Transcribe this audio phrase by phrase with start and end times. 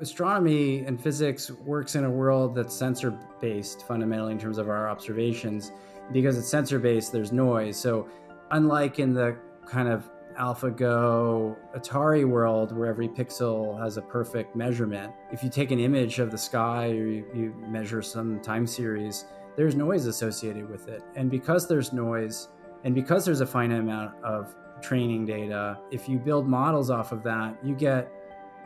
[0.00, 4.88] astronomy and physics works in a world that's sensor based fundamentally in terms of our
[4.88, 5.72] observations.
[6.12, 7.76] Because it's sensor based, there's noise.
[7.76, 8.08] So,
[8.50, 9.36] unlike in the
[9.66, 15.70] kind of AlphaGo Atari world where every pixel has a perfect measurement, if you take
[15.72, 19.24] an image of the sky or you, you measure some time series,
[19.56, 21.02] there's noise associated with it.
[21.16, 22.48] And because there's noise,
[22.84, 27.22] and because there's a finite amount of training data, if you build models off of
[27.24, 28.12] that, you get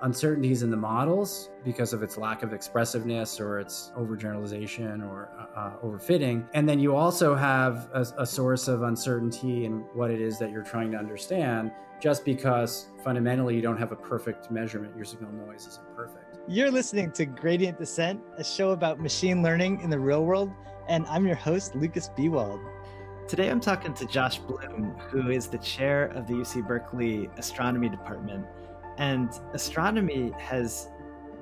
[0.03, 5.59] uncertainties in the models because of its lack of expressiveness or its overgeneralization or uh,
[5.59, 6.47] uh, overfitting.
[6.55, 10.51] And then you also have a, a, source of uncertainty in what it is that
[10.51, 14.97] you're trying to understand just because fundamentally you don't have a perfect measurement.
[14.97, 16.39] Your signal noise isn't perfect.
[16.48, 20.51] You're listening to Gradient Dissent, a show about machine learning in the real world.
[20.89, 22.61] And I'm your host, Lukas Biewald.
[23.28, 27.89] Today I'm talking to Josh Bloom, who is the chair of the UC Berkeley Astronomy
[27.89, 28.45] Department.
[28.99, 29.55] And mm-hmm.
[29.55, 30.89] astronomy has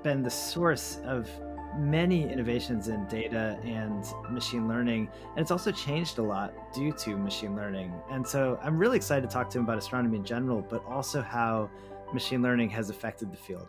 [0.02, 1.29] been the source of
[1.77, 5.09] many innovations in data and machine learning.
[5.31, 7.92] And it's also changed a lot due to machine learning.
[8.11, 11.22] And so I'm really excited to talk to him about astronomy in general, but also
[11.22, 11.70] how
[12.12, 13.69] machine learning has affected the field.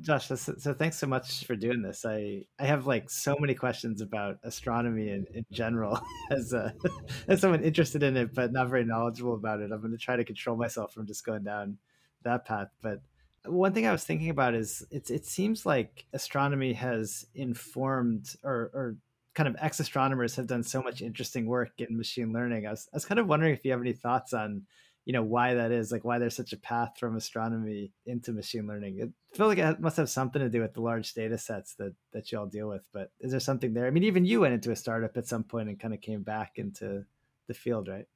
[0.00, 2.04] Josh, so, so, thanks so much for doing this.
[2.04, 6.74] I, I have like so many questions about astronomy in, in general as a,
[7.28, 9.70] as someone interested in it, but not very knowledgeable about it.
[9.70, 11.78] I'm going to try to control myself from just going down
[12.24, 12.68] that path.
[12.82, 13.00] But
[13.46, 18.70] one thing I was thinking about is it's, it seems like astronomy has informed or,
[18.72, 18.96] or
[19.34, 22.66] kind of ex astronomers have done so much interesting work in machine learning.
[22.66, 24.62] I was, I was kind of wondering if you have any thoughts on
[25.04, 28.66] you know why that is like why there's such a path from astronomy into machine
[28.66, 31.36] learning it I feel like it must have something to do with the large data
[31.36, 34.24] sets that that you all deal with but is there something there i mean even
[34.24, 37.04] you went into a startup at some point and kind of came back into
[37.48, 38.06] the field right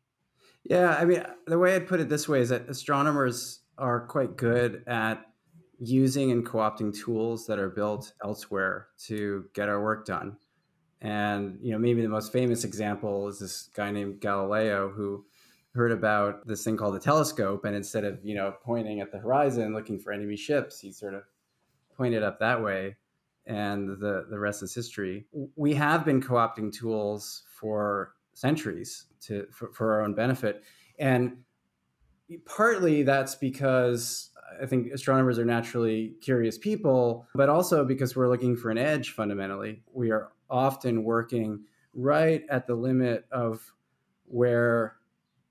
[0.64, 4.37] yeah i mean the way i'd put it this way is that astronomers are quite
[4.37, 5.25] good at
[5.79, 10.37] using and co-opting tools that are built elsewhere to get our work done.
[11.01, 15.25] And you know maybe the most famous example is this guy named galileo who
[15.75, 19.19] heard about this thing called the telescope and instead of you know pointing at the
[19.19, 21.23] horizon looking for enemy ships he sort of
[21.97, 22.97] pointed up that way
[23.48, 25.27] and the the rest is history.
[25.57, 30.63] We have been co-opting tools for centuries to for, for our own benefit.
[30.98, 31.39] And
[32.44, 34.30] partly that's because
[34.61, 39.12] i think astronomers are naturally curious people but also because we're looking for an edge
[39.12, 43.72] fundamentally we are often working right at the limit of
[44.27, 44.98] where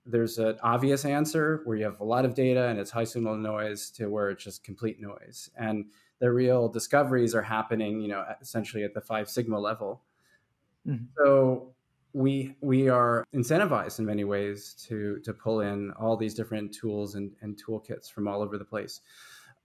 [0.07, 3.35] there's an obvious answer where you have a lot of data and it's high signal
[3.35, 5.49] noise to where it's just complete noise.
[5.57, 5.85] And
[6.19, 10.01] the real discoveries are happening, you know, essentially at the five sigma level.
[10.87, 11.05] Mm-hmm.
[11.17, 11.73] So
[12.13, 17.15] we we are incentivized in many ways to to pull in all these different tools
[17.15, 19.01] and, and toolkits from all over the place.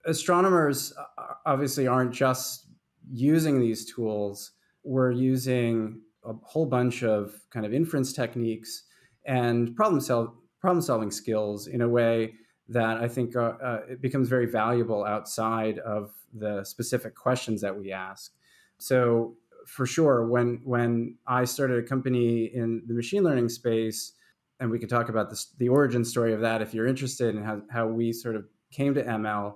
[0.05, 2.67] Astronomers uh, obviously aren't just
[3.11, 4.51] using these tools.
[4.83, 8.83] We're using a whole bunch of kind of inference techniques
[9.25, 12.35] and problem sol- problem solving skills in a way
[12.69, 17.77] that I think uh, uh, it becomes very valuable outside of the specific questions that
[17.77, 18.33] we ask.
[18.77, 24.13] So for sure, when when I started a company in the machine learning space,
[24.59, 27.43] and we could talk about this, the origin story of that if you're interested in
[27.43, 29.55] how, how we sort of came to ML,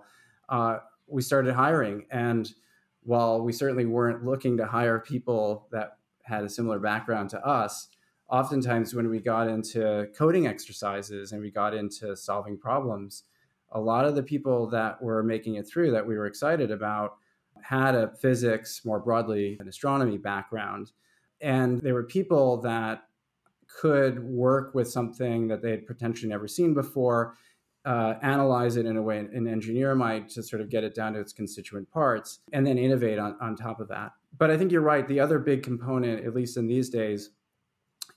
[0.50, 2.06] uh, we started hiring.
[2.12, 2.52] And
[3.04, 7.88] while we certainly weren't looking to hire people that had a similar background to us,
[8.30, 13.24] oftentimes when we got into coding exercises and we got into solving problems,
[13.72, 17.18] a lot of the people that were making it through that we were excited about
[17.64, 20.92] had a physics, more broadly, an astronomy background.
[21.42, 23.04] And they were people that
[23.68, 27.36] could work with something that they had potentially never seen before,
[27.86, 31.14] uh, analyze it in a way an engineer might to sort of get it down
[31.14, 34.12] to its constituent parts, and then innovate on, on top of that.
[34.38, 35.08] But I think you're right.
[35.08, 37.32] The other big component, at least in these days,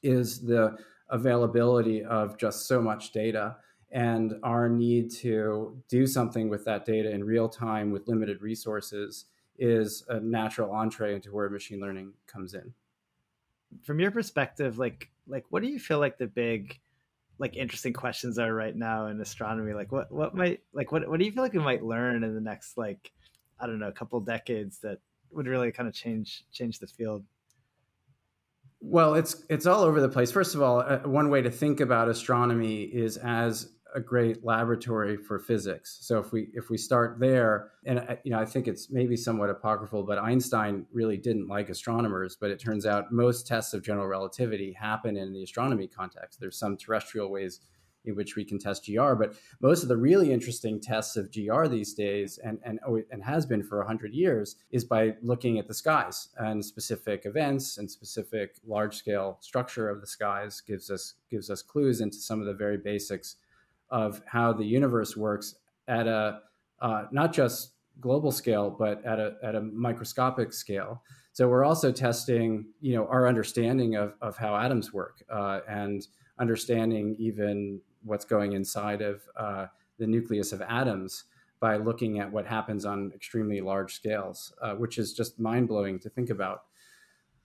[0.02, 0.76] is the
[1.10, 3.56] availability of just so much data
[3.90, 9.26] and our need to do something with that data in real time with limited resources
[9.58, 12.72] is a natural entree into where machine learning comes in.
[13.82, 16.78] From your perspective like like what do you feel like the big
[17.38, 19.72] like interesting questions are right now in astronomy?
[19.72, 22.34] Like what what might like what what do you feel like we might learn in
[22.34, 23.12] the next like
[23.58, 24.98] i don't know a couple decades that
[25.32, 27.25] would really kind of change change the field?
[28.81, 30.32] Well, it's it's all over the place.
[30.32, 35.16] First of all, uh, one way to think about astronomy is as a great laboratory
[35.16, 35.98] for physics.
[36.02, 39.50] So if we if we start there, and you know, I think it's maybe somewhat
[39.50, 42.37] apocryphal, but Einstein really didn't like astronomers.
[42.40, 46.40] But it turns out most tests of general relativity happen in the astronomy context.
[46.40, 47.60] There's some terrestrial ways
[48.04, 49.14] in which we can test GR.
[49.14, 53.22] But most of the really interesting tests of GR these days, and and oh, and
[53.22, 57.90] has been for hundred years, is by looking at the skies and specific events and
[57.90, 62.46] specific large scale structure of the skies gives us gives us clues into some of
[62.46, 63.36] the very basics
[63.90, 65.56] of how the universe works
[65.88, 66.40] at a
[66.81, 71.02] uh, not just global scale, but at a at a microscopic scale.
[71.32, 76.06] So we're also testing, you know, our understanding of, of how atoms work uh, and
[76.38, 79.66] understanding even what's going inside of uh,
[79.98, 81.25] the nucleus of atoms
[81.60, 85.98] by looking at what happens on extremely large scales, uh, which is just mind blowing
[86.00, 86.64] to think about.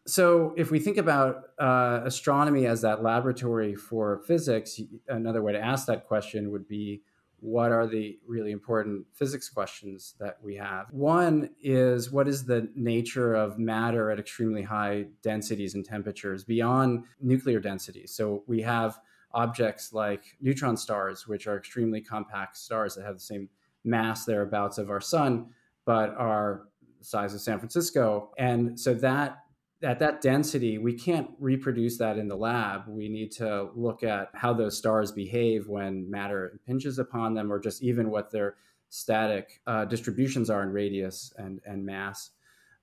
[0.07, 5.59] So, if we think about uh, astronomy as that laboratory for physics, another way to
[5.59, 7.01] ask that question would be
[7.39, 10.87] what are the really important physics questions that we have?
[10.91, 17.03] One is what is the nature of matter at extremely high densities and temperatures beyond
[17.21, 18.07] nuclear density?
[18.07, 18.99] So we have
[19.31, 23.49] objects like neutron stars, which are extremely compact stars that have the same
[23.83, 25.47] mass thereabouts of our sun,
[25.85, 26.63] but are
[27.01, 28.31] size of San Francisco.
[28.37, 29.44] And so that
[29.85, 32.81] at that density, we can't reproduce that in the lab.
[32.87, 37.59] We need to look at how those stars behave when matter impinges upon them, or
[37.59, 38.55] just even what their
[38.89, 42.31] static uh, distributions are in radius and, and mass,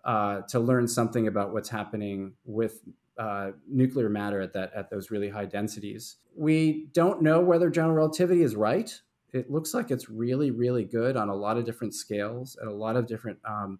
[0.05, 2.81] uh, to learn something about what's happening with
[3.19, 6.17] uh, nuclear matter at that at those really high densities.
[6.37, 9.01] We don't know whether general relativity is right.
[9.33, 12.73] It looks like it's really, really good on a lot of different scales at a
[12.73, 13.79] lot of different um,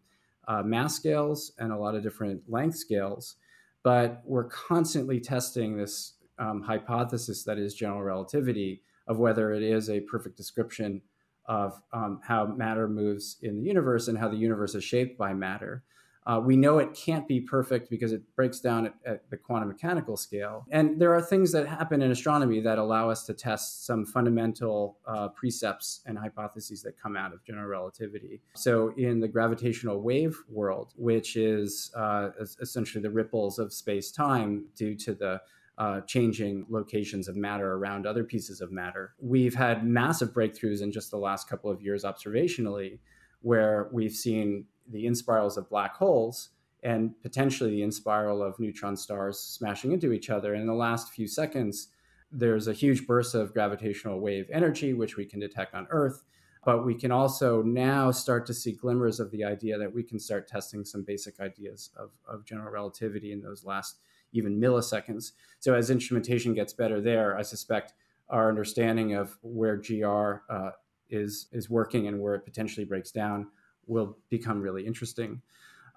[0.49, 3.37] uh, mass scales and a lot of different length scales.
[3.83, 9.91] But we're constantly testing this um, hypothesis that is general relativity of whether it is
[9.91, 11.03] a perfect description
[11.47, 15.33] of um, how matter moves in the universe and how the universe is shaped by
[15.33, 15.83] matter.
[16.27, 19.69] Uh, we know it can't be perfect because it breaks down at, at, the quantum
[19.69, 20.65] mechanical scale.
[20.71, 24.99] And there are things that happen in astronomy that allow us to test some fundamental
[25.07, 28.41] uh, precepts and hypotheses that come out of general relativity.
[28.55, 32.31] So, in the gravitational wave world, which is uh,
[32.61, 35.41] essentially the ripples of space time due to the
[35.79, 39.15] uh, changing locations of matter around other pieces of matter.
[39.21, 42.99] We've had massive breakthroughs in just the last couple of years observationally,
[43.41, 46.51] where we've seen the inspirals of black holes
[46.83, 50.55] and potentially the inspiral of neutron stars smashing into each other.
[50.55, 51.89] In the last few seconds,
[52.33, 56.25] there's a huge burst of gravitational wave energy, which we can detect on Earth.
[56.65, 60.19] But we can also now start to see glimmers of the idea that we can
[60.19, 63.99] start testing some basic ideas of, of general relativity in those last
[64.33, 65.33] even milliseconds.
[65.59, 67.95] So as instrumentation gets better there, I suspect
[68.29, 70.71] our understanding of where GR uh,
[71.11, 73.49] is is working and where it potentially breaks down
[73.87, 75.43] will become really interesting.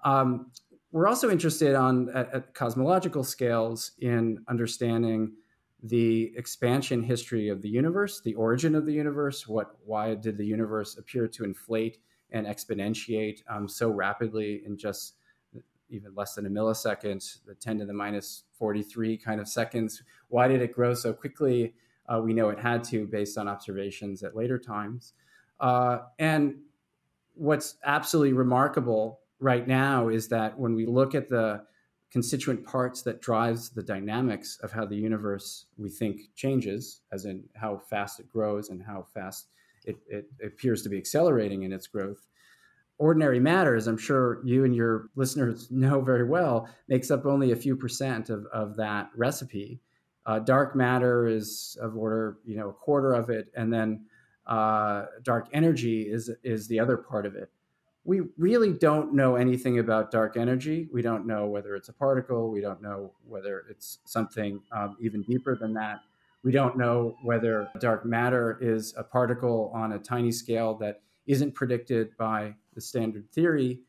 [0.04, 0.50] Um,
[0.92, 5.32] we're also interested on at, at, cosmological scales in understanding
[5.82, 9.46] the expansion history of the universe, the origin of the universe.
[9.46, 11.98] What, why did the universe appear to inflate
[12.30, 15.16] and exponentiate um, so rapidly in just
[15.88, 20.02] even less than a millisecond, the 10 to the minus 43 kind of seconds?
[20.28, 21.74] Why did it grow so quickly?
[22.08, 25.12] Uh, we know it had to based on observations at later times.
[25.60, 26.56] Uh, and
[27.36, 31.62] what's absolutely remarkable right now is that when we look at the
[32.10, 37.44] constituent parts that drives the dynamics of how the universe we think changes as in
[37.54, 39.48] how fast it grows and how fast
[39.84, 42.26] it, it appears to be accelerating in its growth
[42.98, 47.52] ordinary matter as i'm sure you and your listeners know very well makes up only
[47.52, 49.80] a few percent of, of that recipe.
[50.24, 54.04] Uh, dark matter is of order you know a quarter of it and then
[54.46, 57.50] uh, dark energy is is the other part of it.
[58.04, 60.88] We really don't know anything about dark energy.
[60.92, 62.50] We don't know whether it's a particle.
[62.50, 66.00] We don't know whether it's something um, even deeper than that.
[66.44, 71.56] We don't know whether dark matter is a particle on a tiny scale that isn't
[71.56, 73.80] predicted by the standard theory,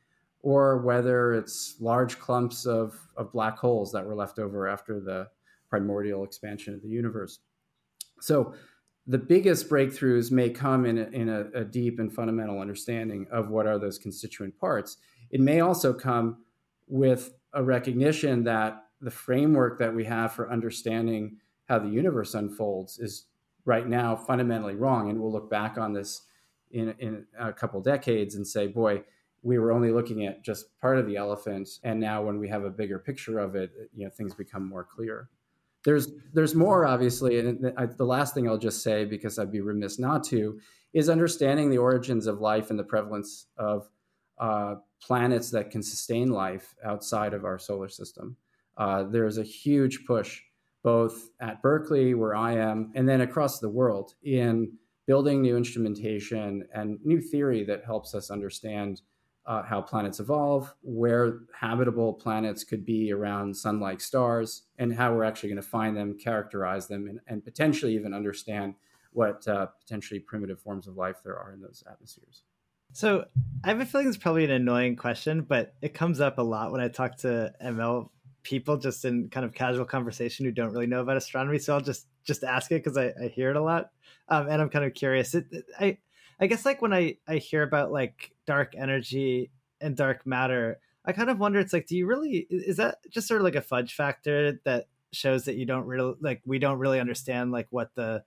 [0.42, 5.28] or whether it's large clumps of, of black holes that were left over after the
[5.70, 7.40] primordial expansion of the universe.
[8.20, 8.56] So
[9.08, 13.50] the biggest breakthroughs may come in, a, in a, a, deep and fundamental understanding of
[13.50, 14.98] what are those constituent parts.
[15.32, 16.44] It may also come
[16.88, 21.38] with a recognition that the framework that we have for understanding
[21.70, 23.26] how the universe unfolds is
[23.64, 25.10] right now fundamentally wrong.
[25.10, 26.24] And we'll look back on this
[26.72, 29.04] in, in a couple decades and say, boy,
[29.42, 31.70] we were only looking at just part of the elephant.
[31.84, 34.84] And now when we have a bigger picture of it, you know, things become more
[34.84, 35.30] clear
[35.88, 39.98] there's there's more obviously and the last thing i'll just say because i'd be remiss
[39.98, 40.60] not to
[40.94, 43.90] is understanding the origins of life and the prevalence of
[44.40, 48.36] uh, planets that can sustain life outside of our solar system.
[48.78, 50.42] Uh, there's a huge push
[50.84, 54.72] both at Berkeley, where I am, and then across the world in
[55.06, 59.02] building new instrumentation and new theory that helps us understand
[59.48, 65.14] uh, how planets evolve, where habitable planets could be around sun like stars, and how
[65.16, 68.76] we're actually going to find them, characterize them, and, and potentially even understand
[69.14, 72.44] what uh, potentially primitive forms of life there are in those atmospheres.
[72.92, 73.26] So
[73.64, 76.72] I have a feeling it's probably an annoying question, but it comes up a lot
[76.72, 78.10] when I talk to ML
[78.44, 81.60] people just in kind of casual conversation who don't really know about astronomy.
[81.60, 83.92] So I'll just just ask it because I, I, hear it a lot,
[84.28, 85.34] um, and I'm kind of curious.
[85.34, 85.98] It, it, I
[86.40, 89.52] I guess like when I I hear about like dark energy
[89.82, 91.60] and dark matter, I kind of wonder.
[91.60, 94.88] It's like, do you really is that just sort of like a fudge factor that
[95.14, 98.24] shows that you don't really like we don't really understand like what the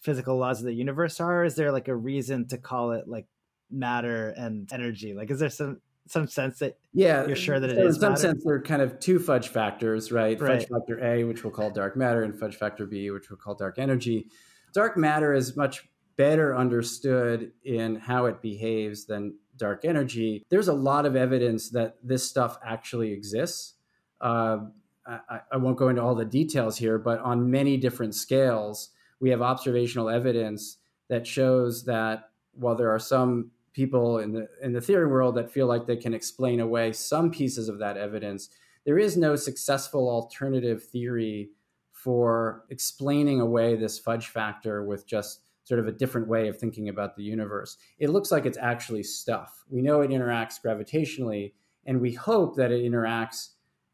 [0.00, 1.44] physical laws of the universe are?
[1.44, 3.26] Is there like a reason to call it like
[3.70, 5.14] matter and energy?
[5.14, 8.00] Like, is there some some sense that yeah you're sure that it so is in
[8.00, 8.20] some matter?
[8.20, 10.40] sense they're kind of two fudge factors right?
[10.40, 13.36] right fudge factor a which we'll call dark matter and fudge factor b which we'll
[13.36, 14.26] call dark energy
[14.74, 20.72] dark matter is much better understood in how it behaves than dark energy there's a
[20.72, 23.74] lot of evidence that this stuff actually exists.
[24.20, 24.58] Uh,
[25.06, 28.90] I, I won't go into all the details here but on many different scales
[29.20, 30.78] we have observational evidence
[31.08, 35.50] that shows that while there are some people in the in the theory world that
[35.50, 38.48] feel like they can explain away some pieces of that evidence
[38.84, 41.50] there is no successful alternative theory
[41.92, 46.88] for explaining away this fudge factor with just sort of a different way of thinking
[46.88, 51.52] about the universe it looks like it's actually stuff we know it interacts gravitationally
[51.86, 53.50] and we hope that it interacts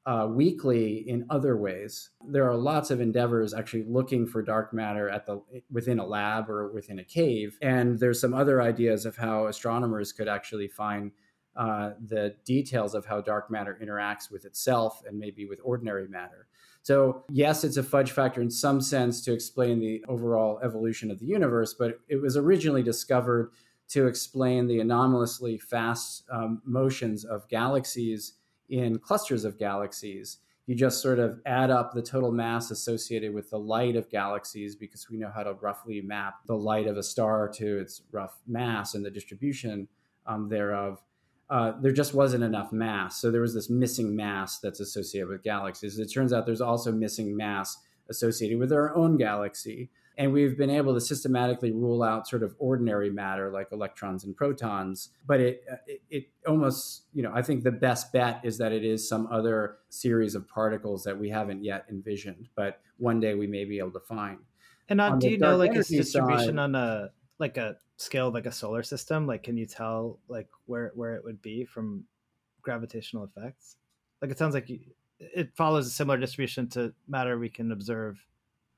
[0.09, 2.09] uh, weakly in other ways.
[2.27, 6.49] There are lots of endeavors actually looking for dark matter at the within a lab
[6.49, 11.13] or within a cave, and there's some other ideas of how astronomers could actually find
[11.57, 16.47] uh, the details of how dark matter interacts with itself and maybe with ordinary matter.
[16.88, 21.18] So, yes, it's a fudge factor in some sense to explain the overall evolution of
[21.18, 23.50] the universe, but it was originally discovered
[23.88, 28.38] to explain the anomalously fast um, motions of galaxies
[28.71, 30.38] in clusters of galaxies.
[30.64, 34.75] You just sort of add up the total mass associated with the light of galaxies
[34.75, 38.38] because we know how to roughly map the light of a star to its rough
[38.47, 39.88] mass and the distribution
[40.26, 41.02] um, thereof.
[41.50, 43.21] Uh, there just wasn't enough mass.
[43.21, 45.99] So there was this missing mass that's associated with galaxies.
[45.99, 47.78] It turns out there's also missing mass
[48.11, 49.90] associated with our own galaxy.
[50.19, 54.37] And we've been able to systematically rule out sort of ordinary matter like electrons and
[54.37, 55.11] protons.
[55.26, 58.85] But it, it, it, almost, you know, I think the best bet is that it
[58.85, 63.47] is some other series of particles that we haven't yet envisioned, but one day we
[63.47, 64.38] may be able to find.
[64.88, 68.47] And uh, do you know like its distribution side, on a like a scale like
[68.47, 69.26] a solar system?
[69.26, 72.05] Like, can you tell like where where it would be from
[72.62, 73.76] gravitational effects?
[74.23, 74.81] Like, it sounds like you,
[75.21, 78.19] it follows a similar distribution to matter we can observe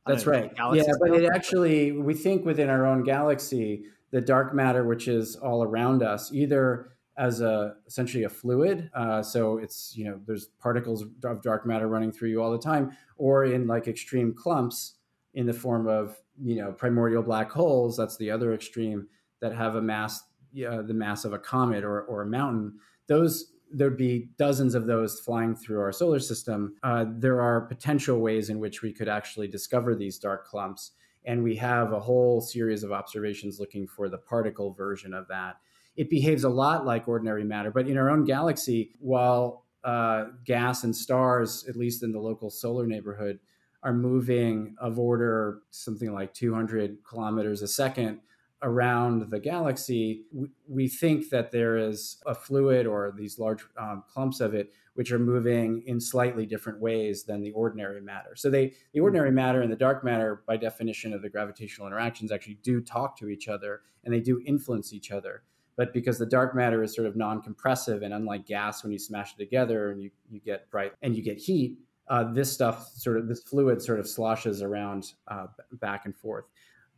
[0.07, 0.51] that's right.
[0.73, 5.37] Yeah, but it actually, we think within our own galaxy, the dark matter, which is
[5.37, 10.47] all around us, either as a essentially a fluid, uh, so it's you know there's
[10.61, 14.95] particles of dark matter running through you all the time, or in like extreme clumps
[15.35, 17.97] in the form of you know primordial black holes.
[17.97, 19.09] That's the other extreme
[19.41, 20.23] that have a mass,
[20.69, 22.79] uh, the mass of a comet or or a mountain.
[23.07, 26.75] Those there'd be dozens of those flying through our solar system.
[26.83, 30.93] Uh, there are potential ways in which we could actually discover these dark clumps.
[31.25, 35.57] And we have a whole series of observations looking for the particle version of that.
[35.97, 40.85] It behaves a lot like ordinary matter, but in our own galaxy, while uh, gas
[40.85, 43.39] and stars, at least in the local solar neighborhood,
[43.83, 48.21] are moving of order something like 200 kilometers a second,
[48.63, 54.05] around the galaxy, we, we, think that there is a fluid or these large um,
[54.07, 58.37] clumps of it which are moving in slightly different ways than the ordinary matter.
[58.37, 59.05] So they, the hmm.
[59.05, 63.17] ordinary matter and the dark matter, by definition of the gravitational interactions, actually do talk
[63.19, 65.43] to each other and they do influence each other.
[65.77, 69.33] But because the dark matter is sort of non-compressive and unlike gas, when you smash
[69.33, 71.79] it together and you, you get bright and you get heat,
[72.11, 76.45] uh, this stuff sort of this fluid sort of sloshes around uh, back and forth.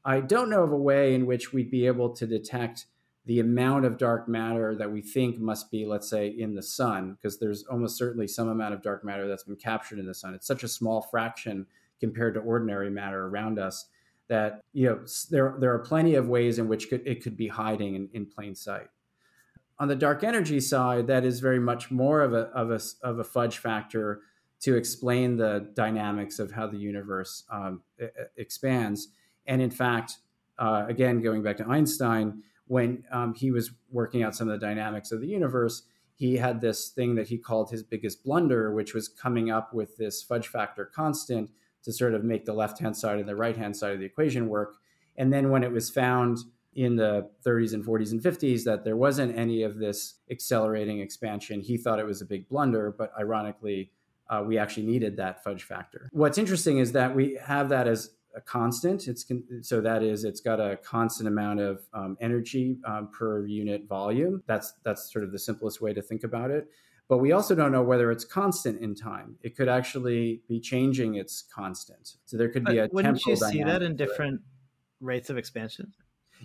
[0.05, 2.87] I don't know of a way in which we'd be able to detect
[3.27, 7.13] the amount of dark matter that we think must be, let's say, in the sun,
[7.13, 10.35] because there's almost certainly some amount of dark matter that's been captured in the sun.
[10.35, 11.67] It's such a small fraction
[12.01, 13.87] compared to ordinary matter around us
[14.29, 15.01] that you know
[15.31, 18.27] there there are plenty of ways in which could, it could be hiding in, in
[18.27, 18.89] plain sight.
[19.79, 23.19] On the dark energy side, that is very much more of a of a of
[23.19, 24.23] a fudge factor
[24.63, 27.83] to explain the dynamics of how the universe um,
[28.37, 29.09] expands
[29.47, 30.19] and in fact,
[30.59, 34.65] uh, again, going back to Einstein, when um, he was working out some of the
[34.65, 35.83] dynamics of the universe,
[36.15, 39.97] he had this thing that he called his biggest blunder, which was coming up with
[39.97, 41.51] this fudge factor constant
[41.83, 44.07] to sort of make the left hand side and the right hand side of the
[44.07, 44.77] equation work.
[45.17, 46.39] And then when it was found
[46.75, 51.61] in the 30s and 40s and 50s that there wasn't any of this accelerating expansion,
[51.61, 52.95] he thought it was a big blunder.
[52.97, 53.91] But ironically,
[54.33, 56.09] uh, we actually needed that fudge factor.
[56.13, 59.07] What's interesting is that we have that as a constant.
[59.09, 63.45] It's con- so that is it's got a constant amount of um, energy um, per
[63.45, 64.43] unit volume.
[64.47, 66.69] That's that's sort of the simplest way to think about it.
[67.09, 69.37] But we also don't know whether it's constant in time.
[69.43, 72.15] It could actually be changing its constant.
[72.25, 72.89] So there could be a.
[72.91, 74.41] Wouldn't you see that in different
[75.01, 75.93] rates of expansion?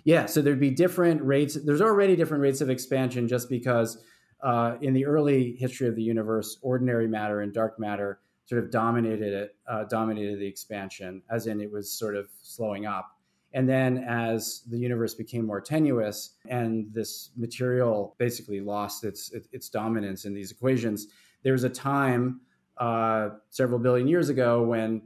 [0.04, 1.56] Yeah, so there'd be different rates.
[1.64, 3.96] There's already different rates of expansion just because
[4.42, 8.70] uh, in the early history of the universe, ordinary matter and dark matter sort of
[8.70, 13.16] dominated it, uh, dominated the expansion, as in it was sort of slowing up.
[13.52, 19.68] And then as the universe became more tenuous and this material basically lost its, its
[19.68, 21.08] dominance in these equations,
[21.42, 22.40] there was a time
[22.78, 25.02] uh, several billion years ago when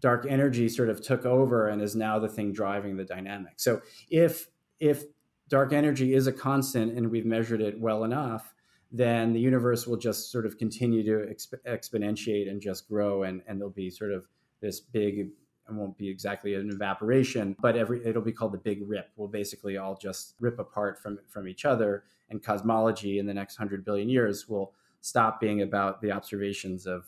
[0.00, 3.54] dark energy sort of took over and is now the thing driving the dynamic.
[3.56, 5.04] So if if
[5.48, 8.54] dark energy is a constant and we've measured it well enough,
[8.92, 13.42] then the universe will just sort of continue to exp- exponentiate and just grow, and,
[13.46, 14.26] and there'll be sort of
[14.60, 15.18] this big.
[15.18, 19.10] It won't be exactly an evaporation, but every it'll be called the big rip.
[19.16, 23.56] We'll basically all just rip apart from from each other, and cosmology in the next
[23.56, 27.06] hundred billion years will stop being about the observations of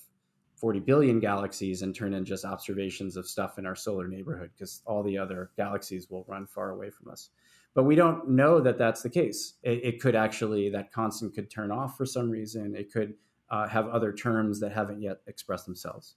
[0.62, 4.80] 40 billion galaxies and turn in just observations of stuff in our solar neighborhood because
[4.86, 7.30] all the other galaxies will run far away from us.
[7.74, 9.54] But we don't know that that's the case.
[9.62, 12.74] It, it could actually, that constant could turn off for some reason.
[12.76, 13.14] It could
[13.50, 16.16] uh, have other terms that haven't yet expressed themselves.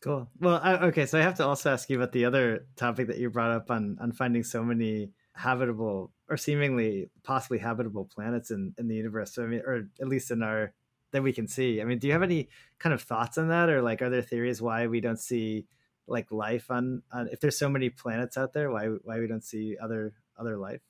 [0.00, 0.28] Cool.
[0.40, 1.06] Well, I, okay.
[1.06, 3.70] So I have to also ask you about the other topic that you brought up
[3.70, 9.34] on on finding so many habitable or seemingly possibly habitable planets in in the universe.
[9.34, 10.72] So I mean, or at least in our
[11.10, 11.80] that we can see.
[11.80, 12.48] I mean, do you have any
[12.78, 15.66] kind of thoughts on that, or like, are there theories why we don't see
[16.10, 19.44] like life on, on if there's so many planets out there why why we don't
[19.44, 20.82] see other other life?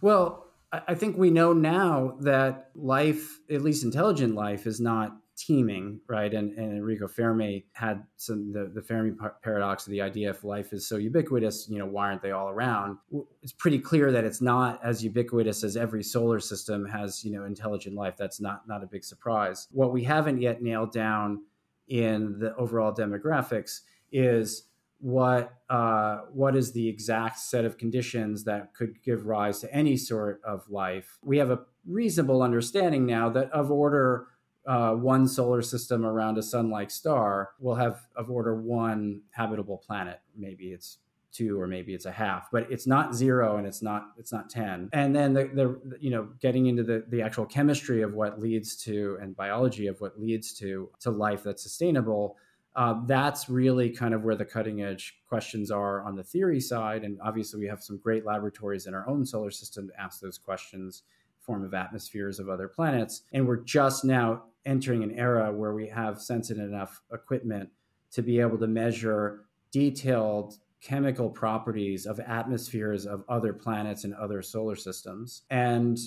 [0.00, 6.00] Well i think we know now that life at least intelligent life is not teeming
[6.08, 6.34] right?
[6.34, 10.72] And, and enrico fermi had some the, the fermi paradox of the idea if life
[10.72, 12.98] is so ubiquitous you know why aren't they all around?
[13.42, 17.44] It's pretty clear that it's not as ubiquitous as every solar system has you know
[17.44, 18.16] intelligent life.
[18.16, 19.68] That's not not a big surprise.
[19.70, 21.44] What we haven't yet nailed down
[21.86, 24.64] in the overall demographics is
[25.00, 29.96] what uh, what is the exact set of conditions that could give rise to any
[29.96, 31.18] sort of life.
[31.22, 34.26] We have a reasonable understanding now that of order
[34.66, 40.20] uh, one solar system around a sun-like star will have of order one habitable planet.
[40.36, 40.98] Maybe it's
[41.30, 44.48] two or maybe it's a half but it's not zero and it's not it's not
[44.48, 48.40] 10 and then the, the you know getting into the the actual chemistry of what
[48.40, 52.36] leads to and biology of what leads to to life that's sustainable
[52.78, 57.02] uh, that's really kind of where the cutting edge questions are on the theory side.
[57.02, 60.38] And obviously, we have some great laboratories in our own solar system to ask those
[60.38, 61.02] questions,
[61.40, 63.22] form of atmospheres of other planets.
[63.32, 67.68] And we're just now entering an era where we have sensitive enough equipment
[68.12, 74.40] to be able to measure detailed chemical properties of atmospheres of other planets and other
[74.40, 75.42] solar systems.
[75.50, 75.98] And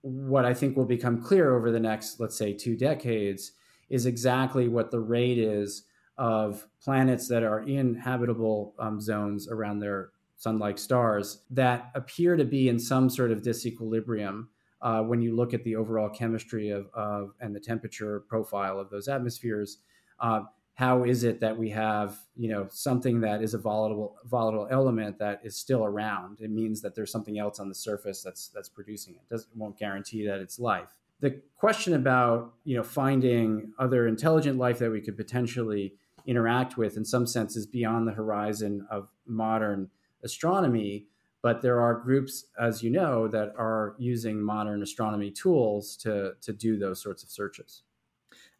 [0.00, 3.52] what I think will become clear over the next, let's say, two decades
[3.90, 5.84] is exactly what the rate is
[6.16, 12.44] of planets that are in habitable um, zones around their sun-like stars that appear to
[12.44, 14.46] be in some sort of disequilibrium
[14.82, 18.90] uh, when you look at the overall chemistry of, of, and the temperature profile of
[18.90, 19.78] those atmospheres.
[20.20, 20.42] Uh,
[20.74, 25.18] how is it that we have you know something that is a volatile volatile element
[25.18, 26.40] that is still around?
[26.40, 29.20] It means that there's something else on the surface that's that's producing it.
[29.30, 30.96] Doesn't won't guarantee that it's life.
[31.20, 35.94] The question about you know finding other intelligent life that we could potentially
[36.26, 39.90] interact with in some senses beyond the horizon of modern
[40.22, 41.06] astronomy.
[41.42, 46.52] But there are groups as you know that are using modern astronomy tools to to
[46.52, 47.82] do those sorts of searches.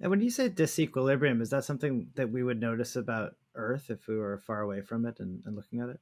[0.00, 4.06] And when you say disequilibrium is that something that we would notice about earth if
[4.06, 6.00] we were far away from it and, and looking at it?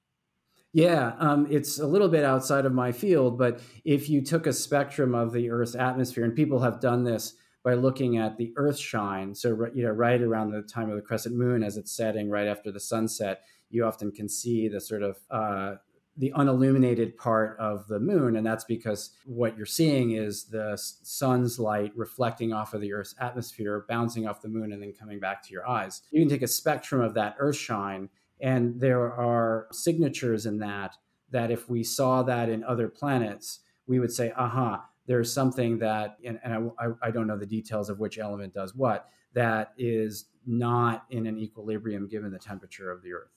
[0.72, 4.54] Yeah, um, it's a little bit outside of my field, but if you took a
[4.54, 8.78] spectrum of the Earth's atmosphere, and people have done this by looking at the earth
[8.78, 9.34] shine.
[9.34, 12.48] So, you know, right around the time of the crescent moon as it's setting, right
[12.48, 15.74] after the sunset, you often can see the sort of uh,
[16.16, 18.36] the unilluminated part of the moon.
[18.36, 23.14] And that's because what you're seeing is the sun's light reflecting off of the Earth's
[23.18, 26.02] atmosphere, bouncing off the moon, and then coming back to your eyes.
[26.10, 30.96] You can take a spectrum of that earth shine, and there are signatures in that
[31.30, 36.16] that if we saw that in other planets, we would say, aha, there's something that,
[36.24, 40.26] and, and I, I don't know the details of which element does what, that is
[40.46, 43.30] not in an equilibrium given the temperature of the Earth.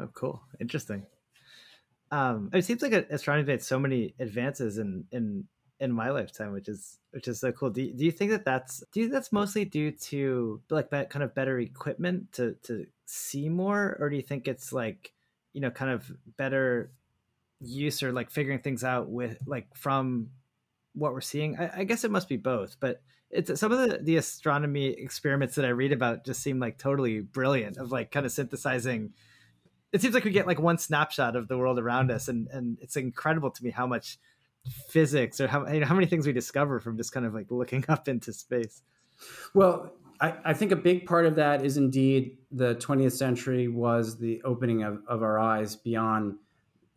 [0.00, 0.42] Oh, cool.
[0.60, 1.06] Interesting.
[2.10, 5.44] Um, it seems like astronomy made so many advances in, in
[5.82, 7.68] in my lifetime, which is which is so cool.
[7.68, 11.24] Do do you think that that's do you that's mostly due to like that kind
[11.24, 15.12] of better equipment to to see more, or do you think it's like
[15.52, 16.92] you know kind of better
[17.60, 20.28] use or like figuring things out with like from
[20.94, 21.58] what we're seeing?
[21.58, 25.54] I, I guess it must be both, but it's some of the, the astronomy experiments
[25.54, 29.14] that I read about just seem like totally brilliant of like kind of synthesizing.
[29.92, 32.78] It seems like we get like one snapshot of the world around us, and and
[32.80, 34.18] it's incredible to me how much
[34.88, 37.50] physics or how you know, how many things we discover from just kind of like
[37.50, 38.82] looking up into space.
[39.54, 44.18] Well, I, I, think a big part of that is indeed the 20th century was
[44.18, 46.36] the opening of, of our eyes beyond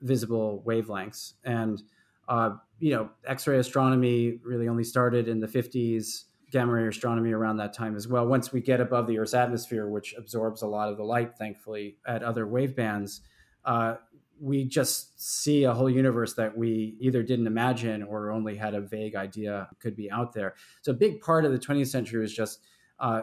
[0.02, 1.34] visible wavelengths.
[1.44, 1.82] And,
[2.28, 7.32] uh, you know, X ray astronomy really only started in the 50s, gamma ray astronomy
[7.32, 8.26] around that time as well.
[8.26, 11.98] Once we get above the Earth's atmosphere, which absorbs a lot of the light, thankfully,
[12.08, 13.22] at other wave bands,
[13.64, 13.96] uh,
[14.40, 18.82] we just see a whole universe that we either didn't imagine or only had a
[18.82, 20.56] vague idea could be out there.
[20.82, 22.60] So a big part of the 20th century was just
[23.00, 23.22] uh,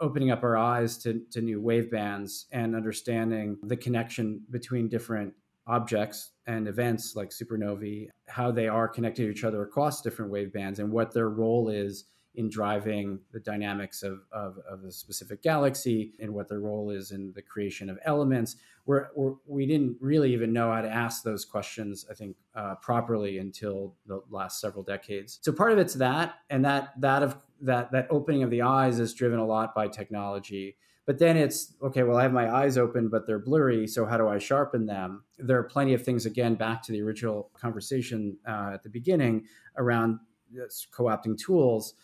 [0.00, 5.34] opening up our eyes to, to new wave bands and understanding the connection between different
[5.68, 10.52] objects and events like supernovae, how they are connected to each other across different wave
[10.52, 12.04] bands, and what their role is
[12.34, 17.10] in driving the dynamics of, of, of, a specific galaxy and what their role is
[17.10, 18.56] in the creation of elements.
[18.86, 22.36] We're, we're, we did not really even know how to ask those questions, I think,
[22.54, 25.40] uh, properly until the last several decades.
[25.42, 29.00] So part of it's that, and that that of that that opening of the eyes
[29.00, 30.76] is driven a lot by technology.
[31.08, 32.04] But then it's okay.
[32.04, 33.86] Well, I have my eyes open, but they're blurry.
[33.88, 35.24] So how do I sharpen them?
[35.38, 36.26] There are plenty of things.
[36.26, 40.20] Again, back to the original conversation uh, at the beginning around
[40.92, 41.94] co-opting tools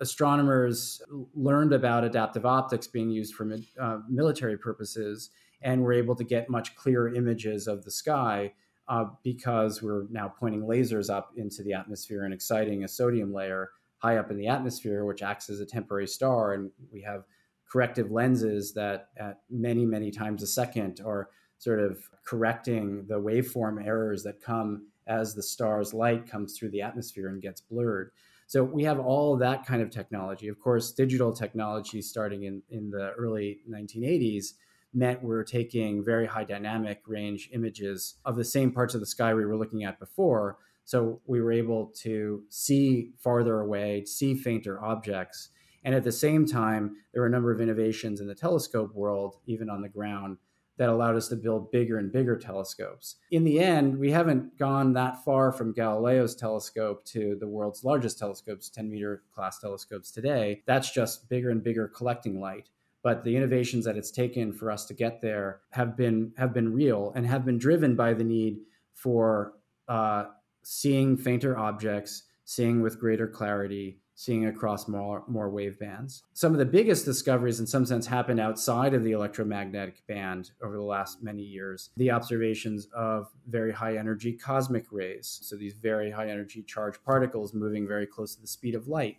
[0.00, 1.02] astronomers
[1.34, 5.30] learned about adaptive optics being used for uh, military purposes
[5.62, 8.52] and were able to get much clearer images of the sky
[8.88, 13.70] uh, because we're now pointing lasers up into the atmosphere and exciting a sodium layer
[13.98, 16.54] high up in the atmosphere, which acts as a temporary star.
[16.54, 17.24] And we have
[17.70, 21.28] corrective lenses that at many, many times a second are
[21.58, 26.82] sort of correcting the waveform errors that come as the star's light comes through the
[26.82, 28.10] atmosphere and gets blurred.
[28.46, 30.48] So we have all that kind of technology.
[30.48, 34.54] Of course, digital technology starting in, in the early 1980s
[34.92, 39.06] meant we are taking very high dynamic range images of the same parts of the
[39.06, 40.58] sky we were looking at before.
[40.84, 45.50] So we were able to see farther away, see fainter objects.
[45.84, 49.36] And at the same time, there were a number of innovations in the telescope world,
[49.46, 50.38] even on the ground,
[50.80, 53.16] that allowed us to build bigger and bigger telescopes.
[53.30, 58.18] In the end, we haven't gone that far from Galileo's telescope to the world's largest
[58.18, 60.62] telescopes, 10 meter class telescopes today.
[60.66, 62.70] That's just bigger and bigger collecting light.
[63.02, 66.72] But the innovations that it's taken for us to get there have been have been
[66.72, 68.60] real and have been driven by the need
[68.94, 69.54] for
[69.88, 70.24] uh,
[70.62, 76.24] seeing fainter objects, seeing with greater clarity, seeing across more, more wave bands.
[76.34, 80.76] Some of the biggest discoveries, in some sense, happened outside of the electromagnetic band over
[80.76, 81.88] the last many years.
[81.96, 87.54] The observations of very high energy cosmic rays, so these very high energy charged particles
[87.54, 89.16] moving very close to the speed of light.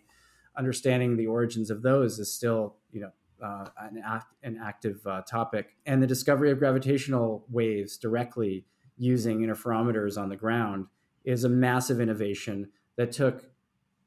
[0.56, 3.10] Understanding the origins of those is still, you know,
[3.44, 5.74] uh, an, act, an active uh, topic.
[5.84, 10.86] And the discovery of gravitational waves directly using interferometers on the ground
[11.24, 13.46] is a massive innovation that took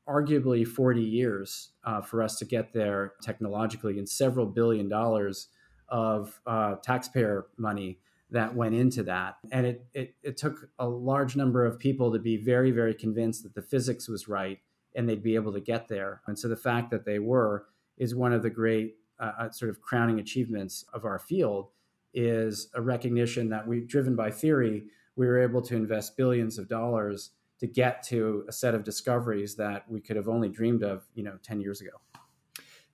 [0.08, 5.48] arguably 40 years uh, for us to get there technologically and several billion dollars
[5.90, 8.00] of uh, taxpayer money
[8.32, 9.36] that went into that.
[9.52, 13.44] And it, it, it, took a large number of people to be very, very convinced
[13.44, 14.60] that the physics was right
[14.96, 16.22] and they'd be able to get there.
[16.26, 17.66] And so the fact that they were
[17.98, 21.70] is one of the great uh, uh sort of crowning achievements of our field
[22.14, 26.68] is a recognition that we driven by theory we were able to invest billions of
[26.68, 31.04] dollars to get to a set of discoveries that we could have only dreamed of,
[31.14, 31.92] you know, 10 years ago.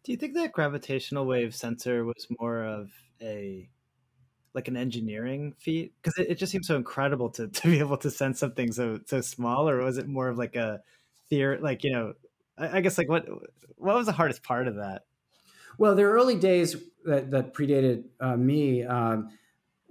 [0.04, 2.90] Do you think that gravitational wave sensor was more of
[3.22, 3.70] a
[4.54, 5.94] like an engineering feat?
[6.02, 9.00] Because it, it, just seems so incredible to, to be able to sense something so
[9.06, 10.82] so small, or was it more of like a
[11.30, 11.60] theory?
[11.60, 12.14] Like you know,
[12.58, 13.28] I, I guess like what
[13.78, 15.04] what was the hardest part of that?
[15.78, 18.84] Well, the early days that, that predated uh, me.
[18.84, 19.30] Um,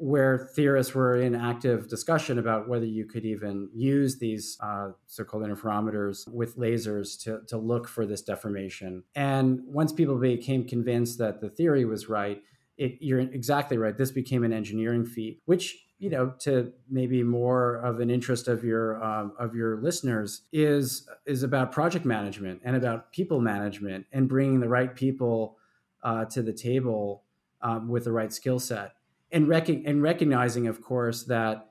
[0.00, 5.42] where theorists were in active discussion about whether you could even use these uh, so-called
[5.42, 9.04] interferometers with lasers to, to look for this deformation.
[9.14, 12.42] And once people became convinced that the theory was right,
[12.78, 13.94] it, you're exactly right.
[13.94, 18.64] This became an engineering feat, which you know to maybe more of an interest of
[18.64, 24.30] your um, of your listeners is is about project management and about people management and
[24.30, 25.58] bringing the right people
[26.02, 27.24] uh, to the table
[27.60, 28.94] um, with the right skill set
[29.32, 31.66] and, rec- and recognizing of course that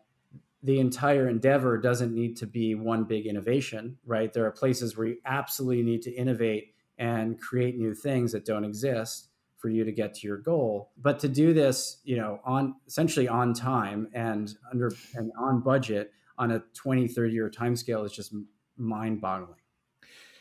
[0.62, 4.32] the entire endeavor doesn't need to be one big innovation right?
[4.34, 8.66] There are places where you absolutely need to innovate and create new things that don't
[8.66, 10.92] exist for you to get to your goal.
[10.98, 16.12] But to do this you know on essentially on time and under and on budget
[16.38, 18.34] on a 20 30 year time scale is just
[18.78, 19.60] mind boggling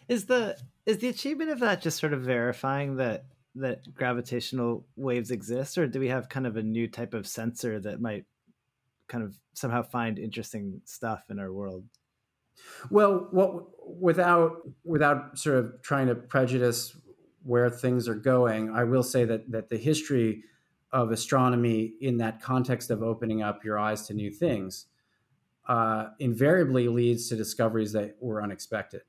[0.09, 5.31] is the is the achievement of that just sort of verifying that that gravitational waves
[5.31, 8.25] exist or do we have kind of a new type of sensor that might
[9.09, 11.85] kind of somehow find interesting stuff in our world
[12.91, 13.65] well what
[14.01, 16.97] without without sort of trying to prejudice
[17.49, 20.45] where things are going, I will say that that the history
[20.93, 24.87] of astronomy in that context of opening up your eyes to new things
[25.67, 29.03] uh, invariably leads to discoveries that were unexpected.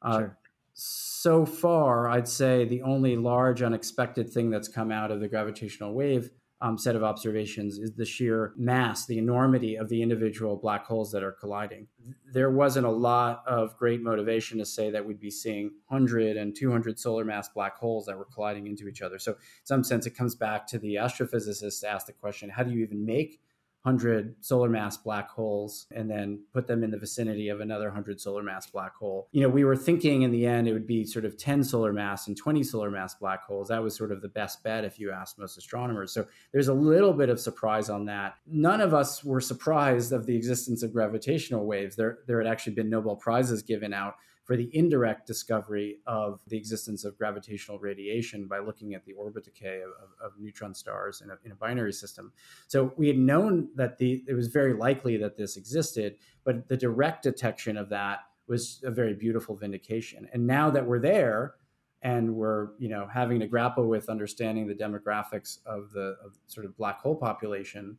[0.00, 0.38] Uh, sure.
[0.78, 5.94] So far, I'd say the only large unexpected thing that's come out of the gravitational
[5.94, 10.84] wave um, set of observations is the sheer mass, the enormity of the individual black
[10.84, 11.86] holes that are colliding.
[12.30, 16.54] There wasn't a lot of great motivation to say that we'd be seeing 100 and
[16.54, 19.18] 200 solar mass black holes that were colliding into each other.
[19.18, 22.62] So, in some sense, it comes back to the astrophysicists to ask the question how
[22.62, 23.40] do you even make
[23.86, 28.20] 100 solar mass black holes and then put them in the vicinity of another 100
[28.20, 29.28] solar mass black hole.
[29.30, 31.92] You know, we were thinking in the end it would be sort of 10 solar
[31.92, 33.68] mass and 20 solar mass black holes.
[33.68, 36.10] That was sort of the best bet if you asked most astronomers.
[36.10, 38.34] So there's a little bit of surprise on that.
[38.44, 41.94] None of us were surprised of the existence of gravitational waves.
[41.94, 44.16] There, there had actually been Nobel Prizes given out
[44.46, 49.44] for the indirect discovery of the existence of gravitational radiation by looking at the orbit
[49.44, 52.32] decay of, of, of neutron stars in a, in a, binary system.
[52.68, 56.76] So we had known that the it was very likely that this existed, but the
[56.76, 60.28] direct detection of that was a very beautiful vindication.
[60.32, 61.54] And now that we're there,
[62.02, 66.66] and we're you know having to grapple with understanding the demographics of the of sort
[66.66, 67.98] of black hole population,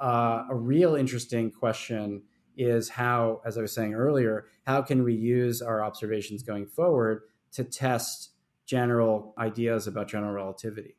[0.00, 2.22] uh, a real interesting question
[2.56, 7.22] is how, as I was saying earlier, how can we use our observations going forward
[7.52, 8.30] to test
[8.66, 10.96] general ideas about general relativity?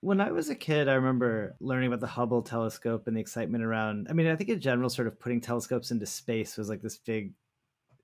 [0.00, 3.64] When I was a kid, I remember learning about the Hubble telescope and the excitement
[3.64, 4.06] around.
[4.08, 6.98] I mean, I think in general, sort of putting telescopes into space was like this
[6.98, 7.32] big,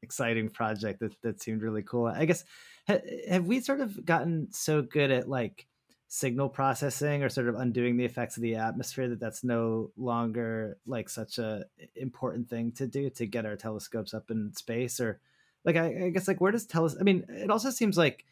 [0.03, 2.07] exciting project that, that seemed really cool.
[2.07, 2.45] I guess,
[2.87, 5.67] have we sort of gotten so good at like
[6.15, 10.79] signal processing or sort of undoing the effects of the atmosphere that that's no longer
[10.87, 11.65] like such a
[11.97, 15.01] important thing to do to get our telescopes up in space?
[15.01, 15.19] Or
[15.65, 18.25] like I, I guess like where does teles I mean it also seems like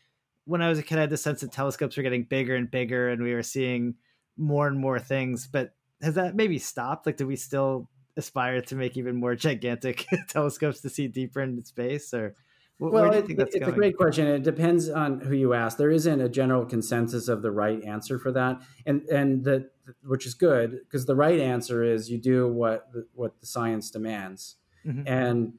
[0.44, 2.70] when I was a kid I had the sense that telescopes were getting bigger and
[2.70, 3.96] bigger and we were seeing
[4.36, 7.04] more and more things but has that maybe stopped?
[7.04, 11.66] Like do we still aspire to make even more gigantic telescopes to see deeper into
[11.66, 12.14] space?
[12.14, 12.36] Or
[12.78, 13.68] well, it, it's going?
[13.68, 14.26] a great question.
[14.26, 15.76] It depends on who you ask.
[15.76, 19.70] There isn't a general consensus of the right answer for that, and and the
[20.04, 24.56] which is good because the right answer is you do what what the science demands.
[24.84, 25.06] Mm-hmm.
[25.06, 25.52] And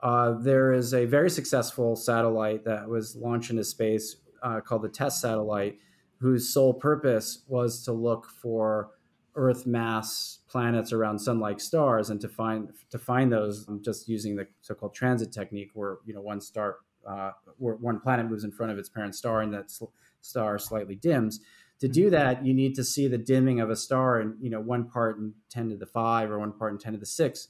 [0.00, 4.88] uh, there is a very successful satellite that was launched into space uh, called the
[4.88, 5.78] TESS satellite,
[6.20, 8.90] whose sole purpose was to look for
[9.34, 14.36] Earth mass planets around sun-like stars, and to find to find those um, just using
[14.36, 18.50] the so-called transit technique, where you know one star, uh, where one planet moves in
[18.50, 19.92] front of its parent star, and that sl-
[20.22, 21.40] star slightly dims.
[21.80, 24.60] To do that, you need to see the dimming of a star in you know
[24.60, 27.48] one part in ten to the five or one part in ten to the six,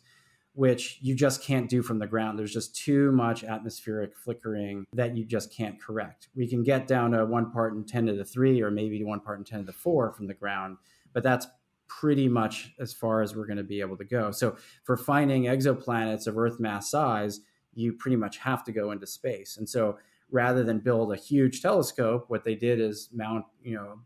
[0.55, 2.37] which you just can't do from the ground.
[2.37, 6.29] There's just too much atmospheric flickering that you just can't correct.
[6.35, 9.21] We can get down to one part in ten to the three, or maybe one
[9.21, 10.79] part in ten to the four from the ground,
[11.13, 11.47] but that's
[11.89, 14.31] pretty much as far as we're going to be able to go.
[14.31, 17.41] So for finding exoplanets of Earth mass size,
[17.75, 19.57] you pretty much have to go into space.
[19.57, 19.99] And so
[20.31, 24.01] rather than build a huge telescope, what they did is mount, you know,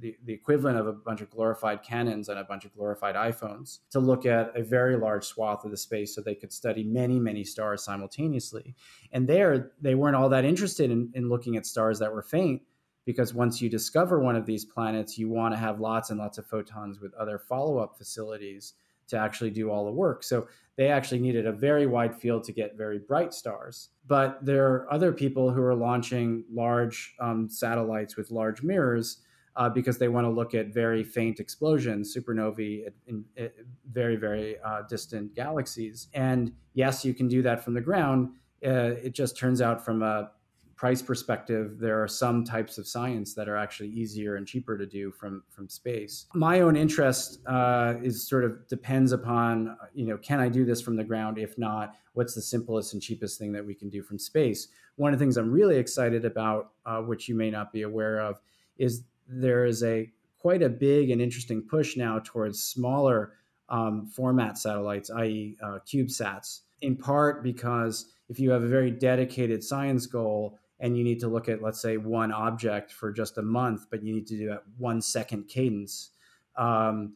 [0.00, 3.78] the, the equivalent of a bunch of glorified Canons and a bunch of glorified iPhones
[3.90, 7.20] to look at a very large swath of the space so they could study many,
[7.20, 8.74] many stars simultaneously.
[9.12, 12.62] And there, they weren't all that interested in, in looking at stars that were faint
[13.06, 16.36] because once you discover one of these planets, you want to have lots and lots
[16.36, 18.74] of photons with other follow up facilities
[19.08, 20.24] to actually do all the work.
[20.24, 23.90] So they actually needed a very wide field to get very bright stars.
[24.06, 29.22] But there are other people who are launching large um, satellites with large mirrors
[29.54, 33.50] uh, because they want to look at very faint explosions, supernovae in, in
[33.90, 36.08] very, very uh, distant galaxies.
[36.12, 38.30] And yes, you can do that from the ground.
[38.64, 40.32] Uh, it just turns out from a
[40.76, 44.86] price perspective, there are some types of science that are actually easier and cheaper to
[44.86, 46.26] do from from space.
[46.34, 50.80] My own interest uh, is sort of depends upon you know can I do this
[50.82, 51.38] from the ground?
[51.38, 54.68] If not, what's the simplest and cheapest thing that we can do from space?
[54.96, 58.20] One of the things I'm really excited about, uh, which you may not be aware
[58.20, 58.40] of,
[58.76, 63.32] is there is a quite a big and interesting push now towards smaller
[63.68, 66.60] um, format satellites, i.e., uh, CubeSats.
[66.82, 71.28] In part because if you have a very dedicated science goal and you need to
[71.28, 74.52] look at, let's say, one object for just a month, but you need to do
[74.52, 76.10] it one second cadence,
[76.56, 77.14] um,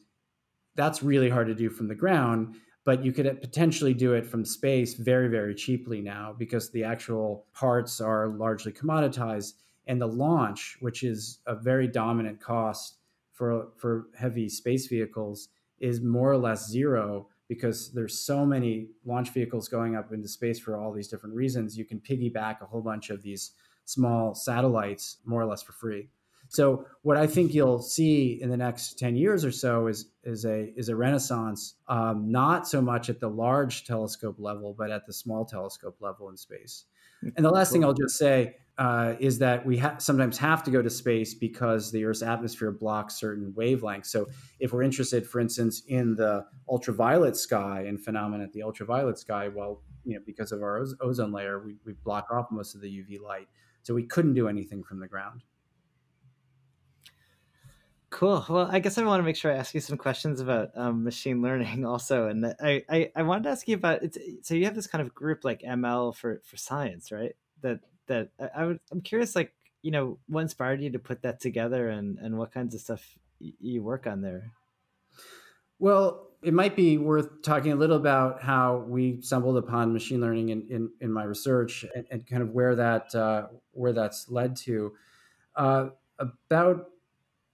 [0.76, 2.56] that's really hard to do from the ground.
[2.84, 7.46] But you could potentially do it from space very, very cheaply now because the actual
[7.52, 9.52] parts are largely commoditized.
[9.86, 12.96] And the launch, which is a very dominant cost
[13.32, 19.30] for, for heavy space vehicles, is more or less zero because there's so many launch
[19.30, 21.76] vehicles going up into space for all these different reasons.
[21.76, 23.50] You can piggyback a whole bunch of these
[23.86, 26.08] small satellites more or less for free.
[26.46, 30.44] So what I think you'll see in the next 10 years or so is is
[30.44, 35.04] a is a renaissance, um, not so much at the large telescope level, but at
[35.06, 36.84] the small telescope level in space.
[37.36, 40.70] And the last thing I'll just say uh, is that we ha- sometimes have to
[40.70, 44.06] go to space because the Earth's atmosphere blocks certain wavelengths.
[44.06, 44.26] So,
[44.58, 49.48] if we're interested, for instance, in the ultraviolet sky and phenomena at the ultraviolet sky,
[49.48, 52.88] well, you know, because of our ozone layer, we, we block off most of the
[52.88, 53.48] UV light.
[53.82, 55.42] So, we couldn't do anything from the ground.
[58.08, 58.44] Cool.
[58.48, 61.04] Well, I guess I want to make sure I ask you some questions about um,
[61.04, 64.16] machine learning also, and I, I, I wanted to ask you about it.
[64.40, 67.34] So you have this kind of group like ML for for science, right?
[67.60, 71.40] That that I, I I'm curious, like you know, what inspired you to put that
[71.40, 74.52] together, and and what kinds of stuff you work on there.
[75.78, 80.50] Well, it might be worth talking a little about how we stumbled upon machine learning
[80.50, 84.56] in, in, in my research and, and, kind of where that uh, where that's led
[84.56, 84.92] to.
[85.56, 86.86] Uh, about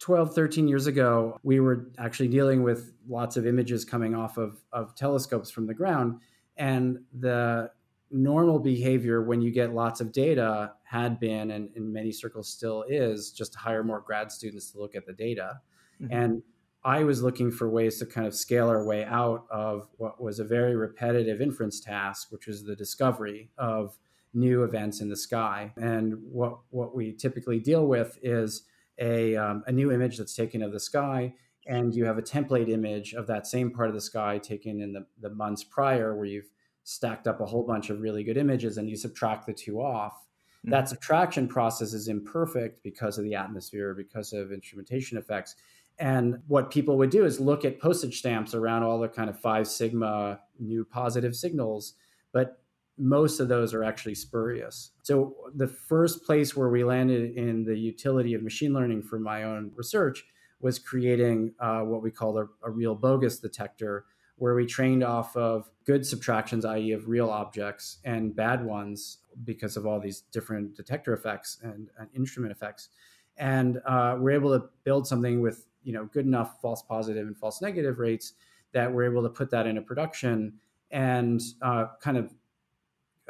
[0.01, 4.59] 12, 13 years ago, we were actually dealing with lots of images coming off of,
[4.73, 6.21] of telescopes from the ground.
[6.57, 7.71] And the
[8.11, 12.85] normal behavior when you get lots of data had been, and in many circles still
[12.89, 15.61] is, just to hire more grad students to look at the data.
[16.01, 16.13] Mm-hmm.
[16.13, 16.43] And
[16.85, 20.39] I was looking for ways to kind of scale our way out of what was
[20.39, 23.99] a very repetitive inference task, which was the discovery of
[24.33, 25.73] new events in the sky.
[25.77, 28.63] And what, what we typically deal with is
[29.01, 31.35] a, um, a new image that's taken of the sky,
[31.67, 34.93] and you have a template image of that same part of the sky taken in
[34.93, 36.51] the, the months prior, where you've
[36.87, 40.13] stacked up a whole bunch of really good images and you subtract the two off.
[40.13, 40.71] Mm-hmm.
[40.71, 45.57] That subtraction process is imperfect because of the atmosphere, because of instrumentation effects.
[45.99, 49.41] And what people would do is look at postage stamps around all the kind of
[49.41, 51.95] five sigma new positive signals,
[52.33, 52.63] but
[52.97, 54.93] most of those are actually spurious.
[55.03, 59.43] So the first place where we landed in the utility of machine learning for my
[59.43, 60.25] own research
[60.61, 65.37] was creating uh, what we call a, a, real bogus detector, where we trained off
[65.37, 70.77] of good subtractions, i.e., of real objects, and bad ones because of all these different
[70.77, 72.91] detector effects and, and instrument effects.
[73.39, 77.37] And uh, we're able to build something with you know good enough false positive and
[77.37, 78.33] false negative rates
[78.73, 80.55] that we're able to put that into production
[80.91, 82.35] and uh, kind of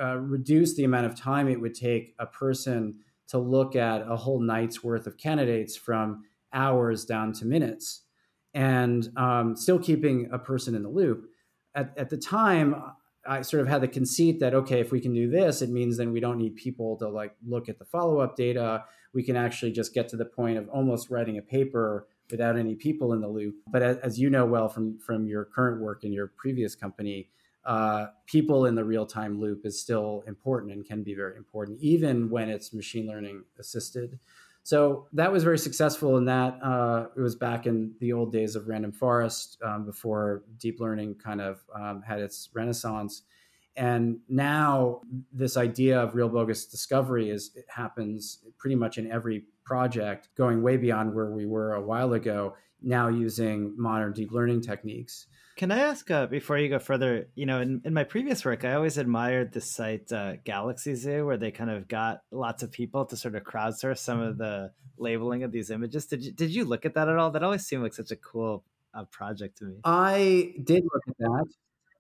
[0.01, 4.17] uh, reduce the amount of time it would take a person to look at a
[4.17, 8.03] whole night's worth of candidates from hours down to minutes
[8.57, 11.29] and um, still keeping a person in the loop.
[11.75, 12.75] At, at the time,
[13.29, 15.99] I sort of had the conceit that okay, if we can do this, it means
[15.99, 18.85] then we don't need people to like look at the follow up data.
[19.13, 22.75] We can actually just get to the point of almost writing a paper without any
[22.75, 23.57] people in the loop.
[23.71, 27.29] But as, as you know well from from your current work in your previous company,
[27.67, 31.79] uh, people in the real time loop is still important and can be very important,
[31.83, 34.19] even when it's machine learning assisted.
[34.67, 36.59] So that was very successful in that.
[36.61, 41.15] Uh, it was back in the old days of random forest um, before deep learning
[41.23, 43.23] kind of um, had its renaissance.
[43.77, 45.03] And now
[45.33, 50.65] this idea of real bogus discovery is it happens pretty much in every project, going
[50.65, 52.57] way beyond where we were a while ago.
[52.83, 55.29] Now using modern deep learning techniques.
[55.57, 57.29] Can I ask uh, before you go further?
[57.35, 61.25] You know, in, in my previous work, I always admired the site uh, Galaxy Zoo,
[61.25, 64.73] where they kind of got lots of people to sort of crowdsource some of the
[64.99, 66.05] labeling of these images.
[66.05, 67.31] Did you did you look at that at all?
[67.31, 69.77] That always seemed like such a cool uh, project to me.
[69.83, 71.47] I did look at that.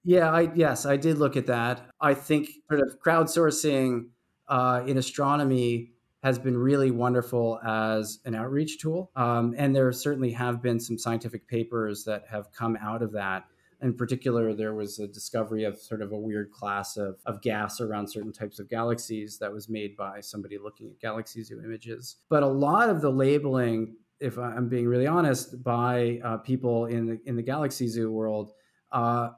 [0.05, 1.81] Yeah, I yes, I did look at that.
[1.99, 4.09] I think sort of crowdsourcing
[4.49, 5.93] uh, in astronomy
[6.27, 9.12] has been really wonderful as an outreach tool.
[9.14, 13.45] Um, and there certainly have been some scientific papers that have come out of that.
[13.81, 17.81] In particular, there was a discovery of sort of a weird class of, of gas
[17.81, 22.16] around certain types of galaxies that was made by somebody looking at Galaxy Zoo images.
[22.29, 27.07] But a lot of the labeling, if I'm being really honest, by uh, people in
[27.07, 28.51] the, in the Galaxy Zoo world
[28.91, 29.29] uh,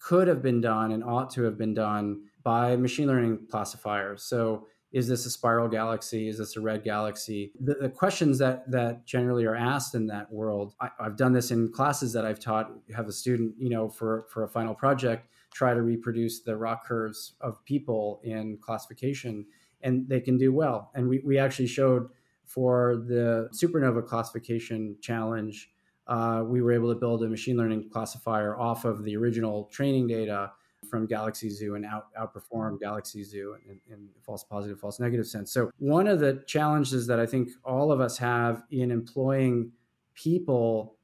[0.00, 4.24] could have been done and ought to have been done by machine learning classifiers.
[4.24, 6.28] So is this a spiral galaxy?
[6.28, 7.52] Is this a red galaxy?
[7.58, 10.74] The, the questions that that generally are asked in that world.
[10.80, 12.70] I, have done this in classes that I've taught.
[12.94, 16.84] Have a student, you know, for for a final project, try to reproduce the ROC
[16.84, 19.46] curves of people in classification,
[19.80, 20.90] and they can do well.
[20.94, 22.08] And we we actually showed
[22.44, 25.70] for the supernova classification challenge,
[26.06, 30.06] uh, we were able to build a machine learning classifier off of the original training
[30.06, 30.52] data
[30.88, 35.52] from Galaxy Zoo and out, outperform Galaxy Zoo in, in false positive, false negative sense.
[35.52, 39.72] So, one of the challenges that I think all of us have in employing
[40.14, 40.96] people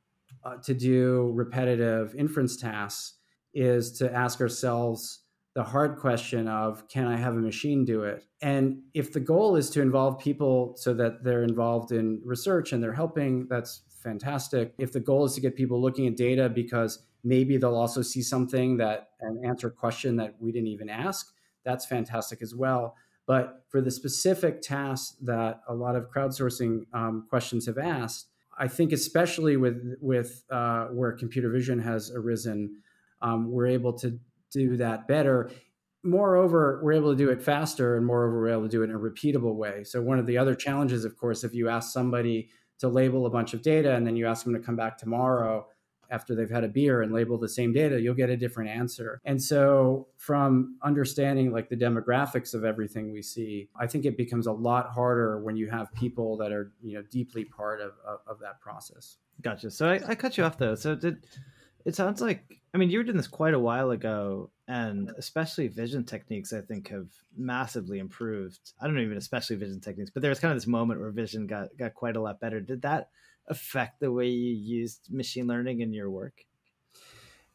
[0.45, 3.15] uh, to do repetitive inference tasks
[3.55, 5.21] is to ask ourselves
[5.55, 8.25] the hard question of can I have a machine do it?
[8.41, 12.83] And if the goal is to involve people so that they're involved in research and
[12.83, 14.75] they're helping, that's fantastic.
[14.79, 18.23] If the goal is to get people looking at data because maybe they'll also see
[18.23, 21.33] something that and answer a question that we didn't even ask.
[21.65, 22.97] That's fantastic as well.
[23.27, 28.29] But for the specific tasks that a lot of crowdsourcing um, questions have asked
[28.61, 32.75] i think especially with with uh, where computer vision has arisen
[33.21, 34.19] um, we're able to
[34.51, 35.51] do that better.
[36.05, 38.97] Moreover we're able to do it faster and moreover we're able to do it in
[38.97, 39.85] a repeatable way.
[39.85, 42.49] So one of the other challenges of course if you ask somebody
[42.79, 45.67] to label a bunch of data and then you ask them to come back tomorrow
[46.11, 49.21] after they've had a beer and label the same data, you'll get a different answer.
[49.25, 54.47] And so, from understanding like the demographics of everything we see, I think it becomes
[54.47, 58.21] a lot harder when you have people that are you know deeply part of of,
[58.27, 59.17] of that process.
[59.41, 59.71] Gotcha.
[59.71, 60.75] So I, I cut you off though.
[60.75, 61.25] So did
[61.85, 65.69] it sounds like I mean you were doing this quite a while ago, and especially
[65.69, 68.73] vision techniques I think have massively improved.
[68.81, 71.11] I don't know even especially vision techniques, but there was kind of this moment where
[71.11, 72.61] vision got got quite a lot better.
[72.61, 73.11] Did that
[73.51, 76.45] affect the way you used machine learning in your work?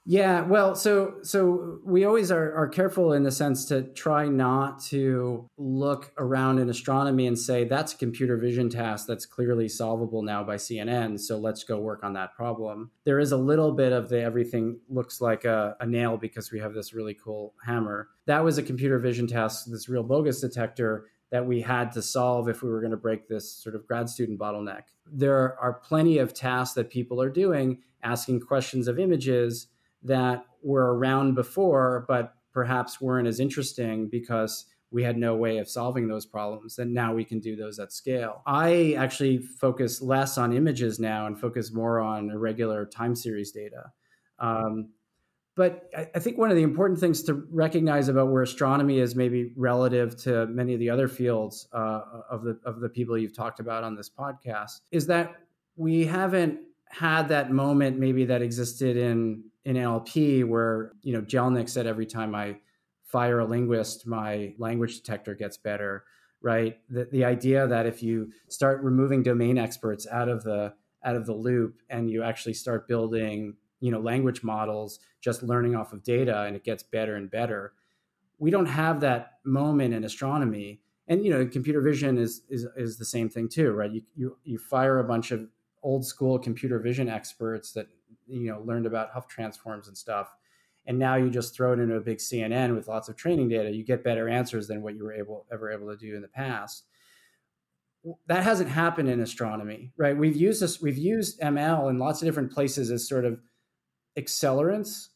[0.05, 4.83] Yeah, well, so so we always are, are careful in the sense to try not
[4.85, 10.21] to look around in astronomy and say that's a computer vision task that's clearly solvable
[10.21, 11.17] now by CNN.
[11.21, 12.91] So let's go work on that problem.
[13.05, 16.59] There is a little bit of the everything looks like a, a nail because we
[16.59, 18.09] have this really cool hammer.
[18.25, 22.47] That was a computer vision task, this real bogus detector that we had to solve
[22.47, 24.83] if we were going to break this sort of grad student bottleneck.
[25.11, 29.65] There are plenty of tasks that people are doing, asking questions of images
[30.03, 35.67] that were around before, but perhaps weren't as interesting because we had no way of
[35.67, 36.77] solving those problems.
[36.77, 38.43] And now we can do those at scale.
[38.45, 43.85] I actually focus less on images now and focus more on irregular time series data.
[44.37, 44.89] Um,
[45.55, 49.53] but I, think one of the important things to recognize about where astronomy is maybe
[49.55, 53.59] relative to many of the other fields uh, of the of the people you've talked
[53.59, 55.35] about on this podcast is that
[55.75, 61.69] we haven't had that moment maybe that existed in in NLP where you know Jelinek
[61.69, 62.57] said every time I
[63.03, 66.03] fire a linguist, my language detector gets better.
[66.41, 66.79] Right.
[66.89, 70.73] The, the idea that if you start removing domain experts out of the
[71.05, 75.75] out of the loop and you actually start building you know language models just learning
[75.75, 77.73] off of data and it gets better and better.
[78.39, 80.79] We don't have that moment in astronomy.
[81.09, 83.91] And you know computer vision is is, is the same thing too right?
[83.91, 85.49] You, you you fire a bunch of
[85.83, 87.87] old school computer vision experts that
[88.25, 90.33] you know learned about Hough transforms and stuff
[90.85, 93.69] and now you just throw it into a big cnn with lots of training data
[93.69, 96.27] you get better answers than what you were able ever able to do in the
[96.29, 96.85] past.
[98.27, 100.15] That hasn't happened in astronomy right?
[100.17, 103.41] We've used this we've used ml in lots of different places as sort of
[104.17, 105.09] accelerants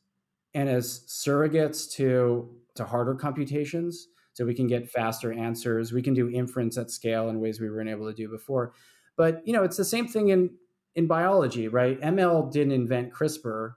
[0.53, 5.91] and as surrogates to to harder computations so we can get faster answers.
[5.91, 8.73] We can do inference at scale in ways we weren't able to do before.
[9.15, 10.51] But you know it's the same thing in
[10.95, 11.99] in biology right?
[12.01, 13.73] Ml didn't invent crispr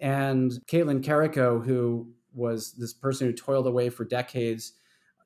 [0.00, 4.74] and Katalin Karikó, who was this person who toiled away for decades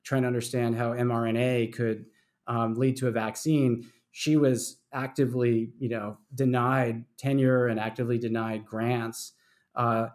[0.03, 2.05] trying to understand how mrna could
[2.47, 8.63] um, lead to a vaccine she was actively, you know, denied tenure and actively denied
[8.63, 9.33] grants.
[9.75, 10.07] Uh,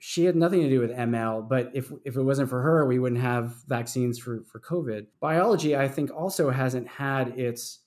[0.00, 2.98] she had nothing to do with ML, but if if it wasn't for her, we
[2.98, 5.06] wouldn't have vaccines for for COVID.
[5.20, 7.80] Biology, I think, also hasn't had its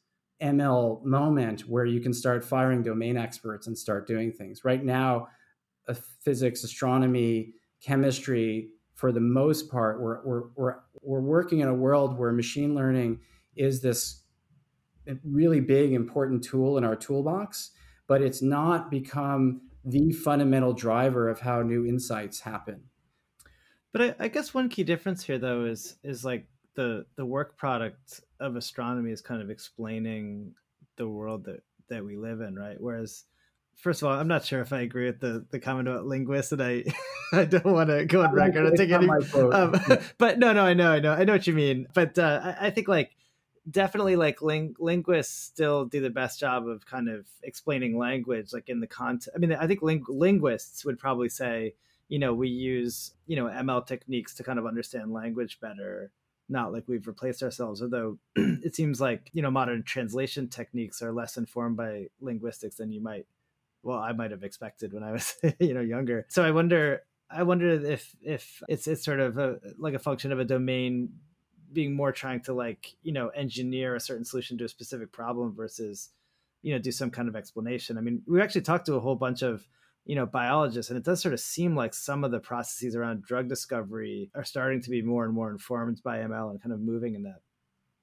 [0.44, 4.64] ML moment where you can start firing domain experts and start doing things.
[4.64, 5.28] Right now,
[6.24, 12.18] physics, astronomy, chemistry, for the most part, we're, we're, we're, we're working in a world
[12.18, 13.20] where machine learning
[13.56, 14.22] is this
[15.24, 17.72] really big, important tool in our toolbox,
[18.08, 22.82] but it's not become the fundamental driver of how new insights happen.
[23.94, 26.46] But I, I guess one key difference here, though, is is like
[26.76, 30.54] the the work product of astronomy is kind of explaining
[30.98, 32.78] the world that that we live in, right?
[32.80, 33.24] Whereas
[33.78, 36.52] first of all, I'm not sure if I agree with the, the comment about linguists,
[36.52, 36.84] and I
[37.34, 39.08] I don't want to go on record and take any.
[39.08, 39.76] Um,
[40.18, 41.88] but no, no, I know, I know, I know what you mean.
[41.94, 43.12] But uh, I, I, think like
[43.70, 48.70] definitely like ling- linguists still do the best job of kind of explaining language, like
[48.70, 51.74] in the context I mean, I think ling- linguists would probably say,
[52.08, 56.12] you know, we use you know ML techniques to kind of understand language better.
[56.50, 61.12] Not like we've replaced ourselves, although it seems like you know modern translation techniques are
[61.12, 63.26] less informed by linguistics than you might
[63.84, 67.44] well i might have expected when i was you know younger so i wonder i
[67.44, 71.10] wonder if if it's it's sort of a, like a function of a domain
[71.74, 75.54] being more trying to like you know engineer a certain solution to a specific problem
[75.56, 76.10] versus
[76.62, 79.16] you know do some kind of explanation i mean we actually talked to a whole
[79.16, 79.68] bunch of
[80.06, 83.24] you know biologists and it does sort of seem like some of the processes around
[83.24, 86.80] drug discovery are starting to be more and more informed by ml and kind of
[86.80, 87.42] moving in that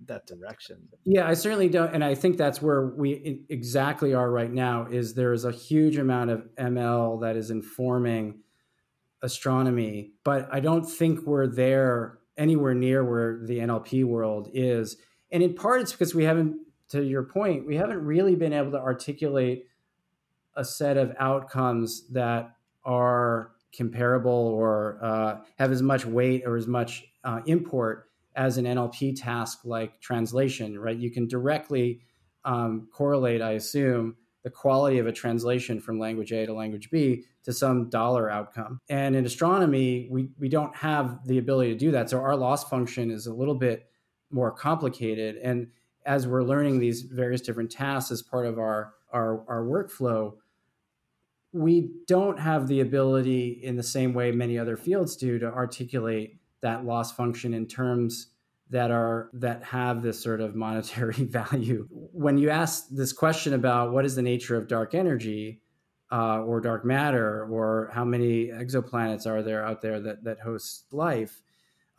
[0.06, 0.88] that direction.
[1.04, 4.86] Yeah, I certainly don't, and I think that's where we exactly are right now.
[4.90, 8.40] Is there is a huge amount of ML that is informing
[9.22, 14.97] astronomy, but I don't think we're there anywhere near where the NLP world is,
[15.30, 16.57] and in part it's because we haven't,
[16.91, 19.66] to your point, we haven't really been able to articulate
[20.57, 22.55] a set of outcomes that
[22.85, 28.64] are comparable or uh, have as much weight or as much uh, import as an
[28.64, 30.97] NLP task like translation, right?
[30.97, 32.01] You can directly
[32.45, 37.24] um, correlate, I assume, the quality of a translation from language A to language B
[37.42, 38.80] to some dollar outcome.
[38.90, 42.11] And in astronomy, we, we don't have the ability to do that.
[42.11, 43.88] So our loss function is a little bit
[44.30, 45.36] more complicated.
[45.36, 45.68] And
[46.05, 50.34] as we're learning these various different tasks as part of our, our, our workflow,
[51.53, 56.38] we don't have the ability in the same way many other fields do to articulate
[56.61, 58.28] that loss function in terms
[58.75, 61.87] that are that have this sort of monetary value.
[61.91, 65.61] When you ask this question about what is the nature of dark energy
[66.11, 70.93] uh, or dark matter, or how many exoplanets are there out there that that host
[70.93, 71.41] life,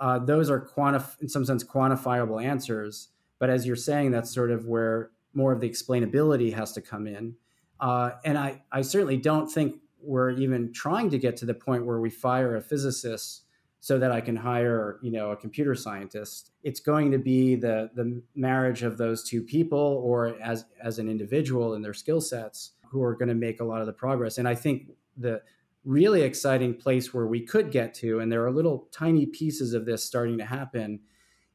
[0.01, 3.07] uh, those are quantif- in some sense quantifiable answers.
[3.39, 7.07] But as you're saying, that's sort of where more of the explainability has to come
[7.07, 7.35] in.
[7.79, 11.85] Uh, and I, I certainly don't think we're even trying to get to the point
[11.85, 13.44] where we fire a physicist
[13.85, 16.49] so that I can hire, you know, a computer scientist.
[16.63, 21.07] It's going to be the the marriage of those two people or as as an
[21.07, 24.39] individual and their skill sets who are going to make a lot of the progress.
[24.39, 25.43] And I think the
[25.83, 29.85] really exciting place where we could get to and there are little tiny pieces of
[29.85, 31.01] this starting to happen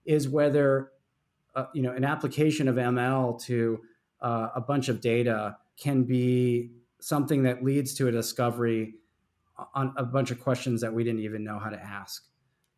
[0.04, 0.92] is whether
[1.56, 3.80] uh, you know an application of ML to
[4.20, 6.70] uh, a bunch of data can be
[7.00, 8.99] something that leads to a discovery
[9.74, 12.24] on a bunch of questions that we didn't even know how to ask.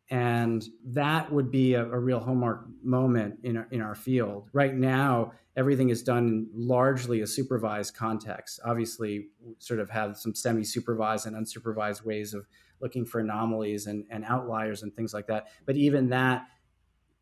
[0.09, 4.49] And that would be a, a real hallmark moment in our, in our field.
[4.53, 8.59] Right now, everything is done largely a supervised context.
[8.65, 9.27] Obviously,
[9.59, 12.45] sort of have some semi supervised and unsupervised ways of
[12.81, 15.47] looking for anomalies and, and outliers and things like that.
[15.65, 16.47] But even that,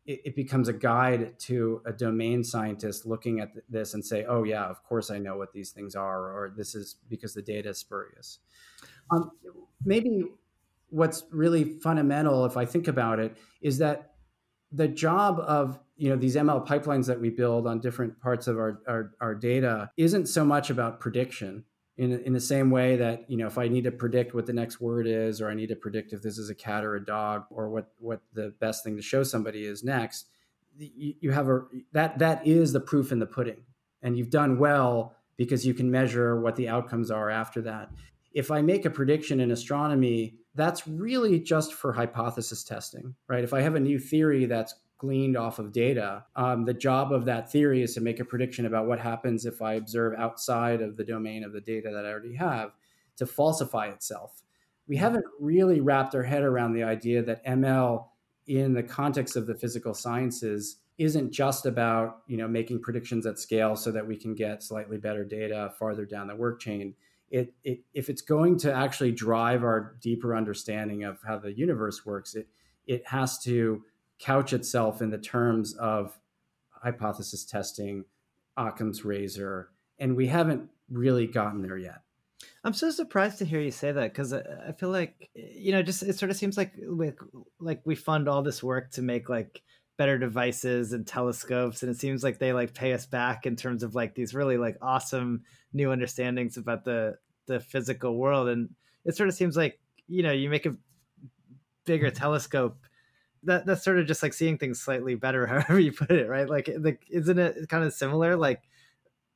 [0.06, 4.42] it, it becomes a guide to a domain scientist looking at this and say, oh,
[4.44, 7.70] yeah, of course I know what these things are, or this is because the data
[7.70, 8.38] is spurious.
[9.10, 9.30] Um,
[9.84, 10.24] maybe
[10.90, 14.12] what's really fundamental, if I think about it, is that
[14.72, 18.56] the job of you know these ML pipelines that we build on different parts of
[18.56, 21.64] our, our, our data isn't so much about prediction
[22.02, 24.52] in, in the same way that you know if I need to predict what the
[24.52, 27.04] next word is or I need to predict if this is a cat or a
[27.04, 30.26] dog or what what the best thing to show somebody is next
[30.78, 33.62] you, you have a that that is the proof in the pudding
[34.02, 37.90] and you've done well because you can measure what the outcomes are after that
[38.34, 43.44] if I make a prediction in astronomy, that's really just for hypothesis testing, right?
[43.44, 47.24] If I have a new theory that's gleaned off of data, um, the job of
[47.24, 50.96] that theory is to make a prediction about what happens if I observe outside of
[50.96, 52.70] the domain of the data that I already have
[53.16, 54.42] to falsify itself.
[54.86, 58.06] We haven't really wrapped our head around the idea that ML
[58.46, 63.40] in the context of the physical sciences isn't just about you know making predictions at
[63.40, 66.94] scale so that we can get slightly better data farther down the work chain
[67.32, 72.04] it, it, if it's going to actually drive our deeper understanding of how the universe
[72.04, 72.46] works, it
[72.86, 73.82] it has to
[74.18, 76.18] couch itself in the terms of
[76.70, 78.04] hypothesis testing,
[78.56, 82.02] Occam's razor, and we haven't really gotten there yet.
[82.64, 86.02] I'm so surprised to hear you say that because I feel like you know, just
[86.02, 87.18] it sort of seems like like
[87.60, 89.62] like we fund all this work to make like
[89.96, 93.82] better devices and telescopes, and it seems like they like pay us back in terms
[93.82, 95.42] of like these really like awesome
[95.72, 98.48] new understandings about the the physical world.
[98.48, 98.70] And
[99.04, 100.76] it sort of seems like, you know, you make a
[101.84, 102.78] bigger telescope
[103.44, 106.48] that that's sort of just like seeing things slightly better, however you put it, right?
[106.48, 108.36] Like, like isn't it kind of similar?
[108.36, 108.62] Like,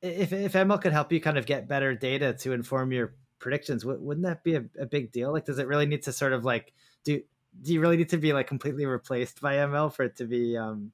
[0.01, 3.85] if if ML could help you kind of get better data to inform your predictions,
[3.85, 5.31] wouldn't that be a, a big deal?
[5.31, 7.21] Like, does it really need to sort of like do
[7.61, 10.57] do you really need to be like completely replaced by ML for it to be
[10.57, 10.91] um,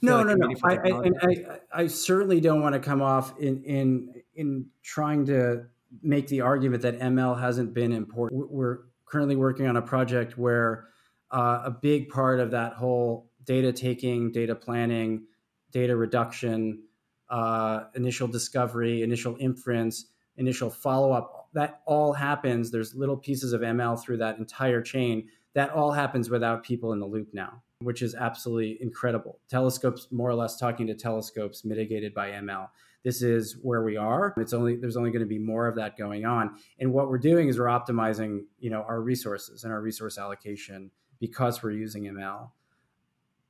[0.00, 0.54] no, like no, no.
[0.64, 5.66] I, I, I, I, certainly don't want to come off in in in trying to
[6.02, 8.50] make the argument that ML hasn't been important.
[8.50, 10.88] We're currently working on a project where
[11.30, 15.24] uh, a big part of that whole data taking, data planning,
[15.72, 16.82] data reduction,
[17.30, 20.06] uh, initial discovery, initial inference,
[20.36, 22.70] initial follow up, that all happens.
[22.70, 25.28] There's little pieces of ML through that entire chain.
[25.54, 29.38] That all happens without people in the loop now which is absolutely incredible.
[29.48, 32.68] Telescopes, more or less talking to telescopes, mitigated by ML.
[33.04, 34.34] This is where we are.
[34.36, 36.56] It's only there's only going to be more of that going on.
[36.80, 40.90] And what we're doing is we're optimizing, you know, our resources and our resource allocation
[41.20, 42.50] because we're using ML.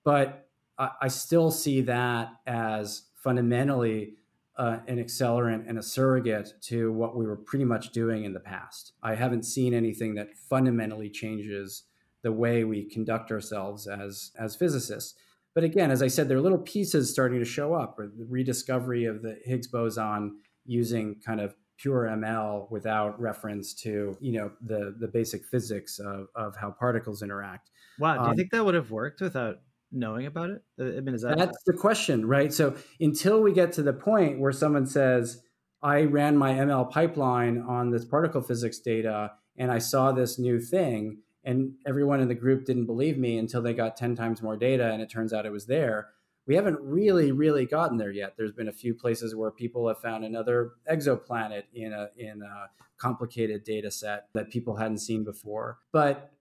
[0.05, 0.49] But
[0.79, 4.15] I, I still see that as fundamentally
[4.57, 8.41] uh, an accelerant and a surrogate to what we were pretty much doing in the
[8.41, 8.93] past.
[9.03, 11.85] I haven't seen anything that fundamentally changes
[12.23, 15.15] the way we conduct ourselves as as physicists.
[15.55, 18.27] But again, as I said, there are little pieces starting to show up, or the
[18.29, 24.51] rediscovery of the Higgs boson using kind of pure ML without reference to you know
[24.61, 27.71] the the basic physics of, of how particles interact.
[27.99, 29.61] Wow, do you um, think that would have worked without
[29.91, 30.63] knowing about it?
[30.79, 32.53] I mean, is that that's the question, right?
[32.53, 35.43] So until we get to the point where someone says,
[35.83, 40.61] "I ran my ML pipeline on this particle physics data and I saw this new
[40.61, 44.57] thing," and everyone in the group didn't believe me until they got 10 times more
[44.57, 46.09] data and it turns out it was there
[46.49, 48.35] we haven't really really gotten there yet.
[48.37, 52.71] There's been a few places where people have found another exoplanet in a in a
[52.97, 55.79] complicated data set that people hadn't seen before.
[55.93, 56.33] But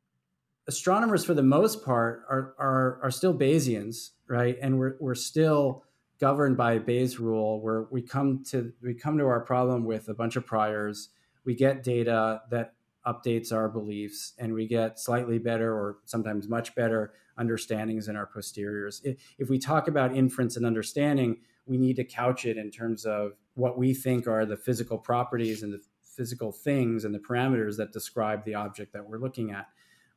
[0.67, 4.57] astronomers for the most part are are, are still bayesians right?
[4.61, 5.83] And we're, we're still
[6.19, 10.13] governed by bayes rule where we come to we come to our problem with a
[10.13, 11.09] bunch of priors.
[11.45, 12.73] We get data that
[13.05, 18.25] updates our beliefs and we get slightly better or sometimes much better understandings in our
[18.25, 19.01] posteriors.
[19.37, 23.33] If, we talk about inference and understanding, we need to couch it in terms of
[23.55, 27.93] what we think are the physical properties and the physical things and the parameters that
[27.93, 29.67] describe the object that we're looking at.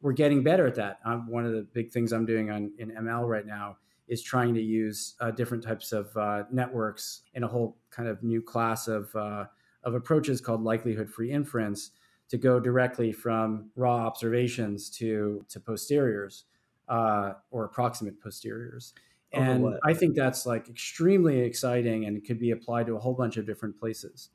[0.01, 0.99] We're getting better at that.
[1.27, 3.77] One of the big things I'm doing on in ML right now
[4.09, 8.23] is trying to use uh, different types of uh, networks in a whole kind of
[8.23, 9.45] new class of uh,
[9.85, 11.93] of approaches called likelihood-free inference
[12.29, 16.45] to go directly from raw observations to to posteriors
[16.91, 18.93] uh, or approximate posteriors.
[19.33, 23.37] And I think that's like extremely exciting and could be applied to a whole bunch
[23.37, 24.31] of different places.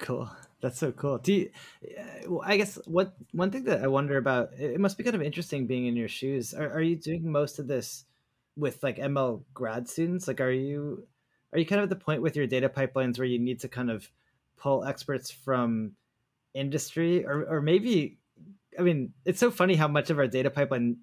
[0.00, 0.28] Cool.
[0.60, 1.18] That's so cool.
[1.18, 1.50] Do you,
[2.26, 5.22] well, I guess what one thing that I wonder about it must be kind of
[5.22, 6.52] interesting being in your shoes.
[6.52, 8.04] Are, are you doing most of this
[8.56, 10.26] with like ML grad students?
[10.26, 11.06] Like, are you
[11.52, 13.68] are you kind of at the point with your data pipelines where you need to
[13.68, 14.10] kind of
[14.56, 15.92] pull experts from
[16.54, 18.18] industry or or maybe
[18.76, 20.96] I mean, it's so funny how much of our data pipeline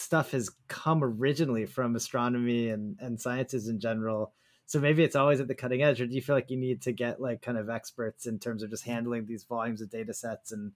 [0.00, 4.32] stuff has come originally from astronomy and, and sciences in general.
[4.66, 6.82] So maybe it's always at the cutting edge, or do you feel like you need
[6.82, 10.14] to get like kind of experts in terms of just handling these volumes of data
[10.14, 10.72] sets and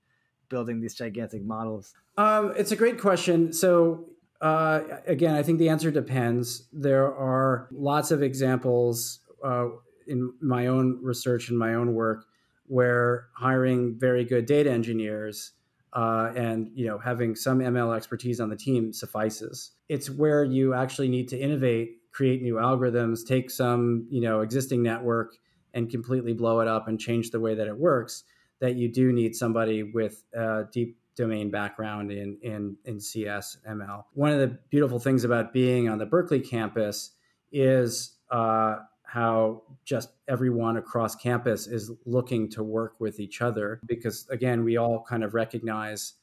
[0.48, 1.94] building these gigantic models?
[2.16, 3.52] Um, it's a great question.
[3.52, 4.06] So
[4.40, 6.66] uh, again, I think the answer depends.
[6.72, 9.68] There are lots of examples uh,
[10.06, 12.26] in my own research and my own work
[12.66, 15.52] where hiring very good data engineers
[15.94, 19.72] uh, and you know having some ML expertise on the team suffices.
[19.88, 24.82] It's where you actually need to innovate, create new algorithms, take some you know existing
[24.82, 25.36] network
[25.72, 28.24] and completely blow it up and change the way that it works.
[28.60, 34.04] That you do need somebody with a deep domain background in in in CS ML.
[34.14, 37.12] One of the beautiful things about being on the Berkeley campus
[37.52, 38.78] is uh,
[39.14, 43.78] how just everyone across campus is looking to work with each other.
[43.86, 46.14] Because again we all kind of recognize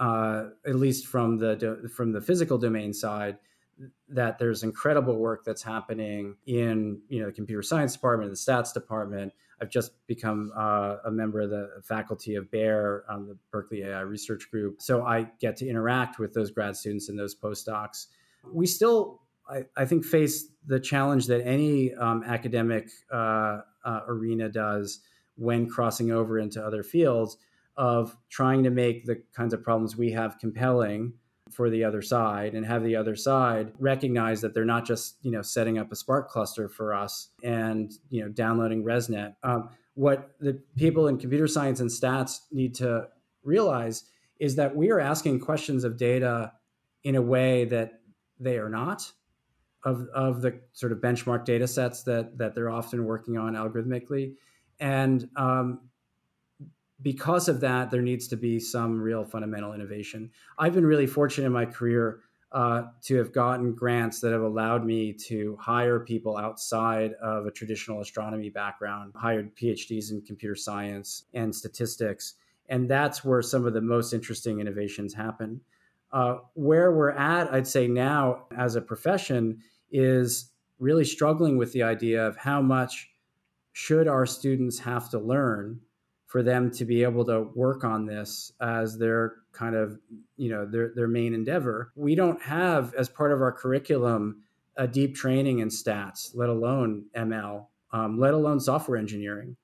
[0.00, 3.38] uh, at least from the from the physical domain side
[4.08, 8.74] that there's incredible work that's happening in you know the computer science department the stats
[8.74, 9.32] department.
[9.62, 14.00] I've just become uh, a member of the faculty of BAIR on the berkeley ai
[14.00, 14.82] research group.
[14.82, 18.08] So i get to interact with those grad students and those postdocs.
[18.52, 24.48] We still I, I think face the challenge that any um, academic uh, uh, arena
[24.48, 25.00] does
[25.36, 27.36] when crossing over into other fields
[27.76, 31.12] of trying to make the kinds of problems we have compelling
[31.50, 35.30] for the other side and have the other side recognize that they're not just you
[35.30, 39.34] know setting up a spark cluster for us and you know downloading resnet.
[39.42, 43.08] Um, what the people in computer science and stats need to
[43.42, 44.04] realize
[44.40, 46.52] is that we are asking questions of data
[47.04, 48.00] in a way that
[48.40, 49.12] they are not
[49.84, 54.34] of, of the sort of benchmark data sets that, that they're often working on algorithmically.
[54.80, 55.80] And um,
[57.02, 60.30] because of that, there needs to be some real fundamental innovation.
[60.58, 62.20] I've been really fortunate in my career
[62.52, 67.50] uh, to have gotten grants that have allowed me to hire people outside of a
[67.50, 72.34] traditional astronomy background, hired PhDs in computer science and statistics.
[72.68, 75.60] And that's where some of the most interesting innovations happen.
[76.12, 79.58] Uh, where we're at, I'd say now as a profession,
[79.94, 83.08] is really struggling with the idea of how much
[83.72, 85.80] should our students have to learn
[86.26, 89.96] for them to be able to work on this as their kind of
[90.36, 91.92] you know their, their main endeavor.
[91.94, 94.42] We don't have as part of our curriculum
[94.76, 99.56] a deep training in stats let alone ml um, let alone software engineering.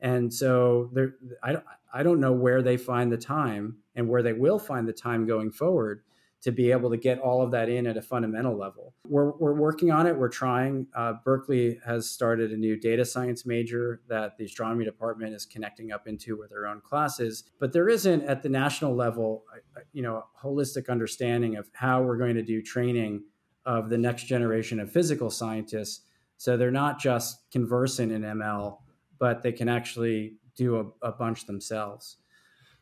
[0.00, 1.56] And so there I,
[1.94, 5.26] I don't know where they find the time and where they will find the time
[5.26, 6.02] going forward
[6.40, 8.94] to be able to get all of that in at a fundamental level.
[9.04, 10.16] We're, we're working on it.
[10.16, 10.86] We're trying.
[10.94, 15.90] Uh, Berkeley has started a new data science major that the astronomy department is connecting
[15.90, 17.44] up into with their own classes.
[17.58, 19.44] But there isn't at the national level,
[19.92, 23.24] you know, holistic understanding of how we're going to do training
[23.66, 26.02] of the next generation of physical scientists.
[26.36, 28.78] So they're not just conversant in ML,
[29.18, 32.18] but they can actually do a, a bunch themselves.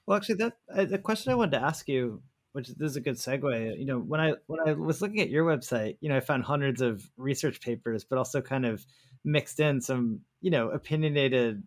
[0.05, 2.23] Well, actually, that uh, the question I wanted to ask you
[2.57, 3.79] which this is a good segue.
[3.79, 6.43] You know, when I when I was looking at your website, you know, I found
[6.43, 8.87] hundreds of research papers, but also kind of
[9.27, 11.63] mixed in some, you know, opinionated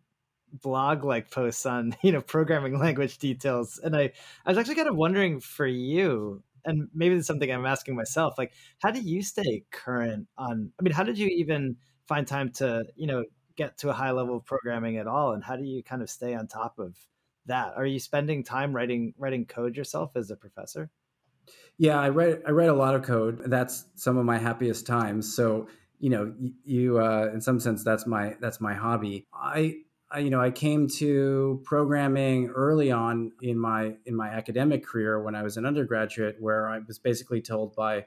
[0.51, 3.79] blog like posts on, you know, programming language details.
[3.83, 4.13] And I,
[4.47, 8.39] I was actually kind of wondering for you, and maybe it's something I'm asking myself,
[8.39, 11.77] like, how do you stay current on I mean, how did you even
[12.07, 13.25] find time to, you know,
[13.55, 15.33] get to a high level of programming at all?
[15.33, 16.97] And how do you kind of stay on top of
[17.45, 17.73] that?
[17.75, 20.89] Are you spending time writing writing code yourself as a professor?
[21.77, 23.41] Yeah, I write I write a lot of code.
[23.45, 25.33] That's some of my happiest times.
[25.33, 25.67] So
[25.99, 26.33] you know,
[26.63, 29.27] you uh, in some sense that's my that's my hobby.
[29.33, 29.77] I,
[30.11, 35.21] I you know I came to programming early on in my in my academic career
[35.21, 38.05] when I was an undergraduate, where I was basically told by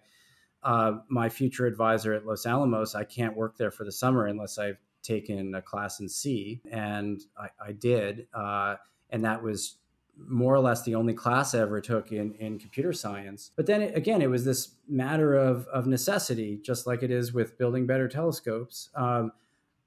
[0.62, 4.58] uh, my future advisor at Los Alamos, I can't work there for the summer unless
[4.58, 8.26] I've taken a class in C, and I, I did.
[8.32, 8.76] Uh,
[9.12, 9.76] and that was
[10.16, 13.50] more or less the only class I ever took in, in computer science.
[13.56, 17.32] But then it, again, it was this matter of, of necessity, just like it is
[17.32, 18.90] with building better telescopes.
[18.94, 19.32] Um,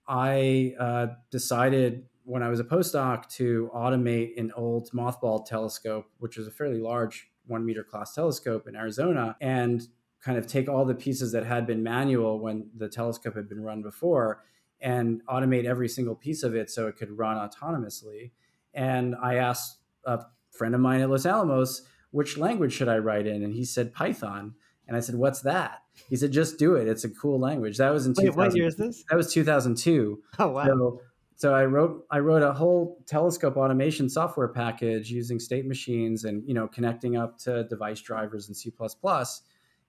[0.08, 6.38] I uh, decided when I was a postdoc to automate an old mothball telescope, which
[6.38, 9.88] was a fairly large one meter class telescope in Arizona, and
[10.24, 13.62] kind of take all the pieces that had been manual when the telescope had been
[13.62, 14.44] run before
[14.82, 18.32] and automate every single piece of it so it could run autonomously.
[18.76, 20.22] And I asked a
[20.52, 23.44] friend of mine at Los Alamos, which language should I write in?
[23.44, 24.54] And he said Python.
[24.88, 25.82] And I said, what's that?
[26.10, 26.88] He said, just do it.
[26.88, 27.78] It's a cool language.
[27.78, 29.04] That was in Wait, what year is this?
[29.10, 30.22] That was 2002.
[30.38, 30.66] Oh, wow.
[30.66, 31.02] So,
[31.38, 36.48] so I wrote I wrote a whole telescope automation software package using state machines and
[36.48, 38.72] you know connecting up to device drivers in C++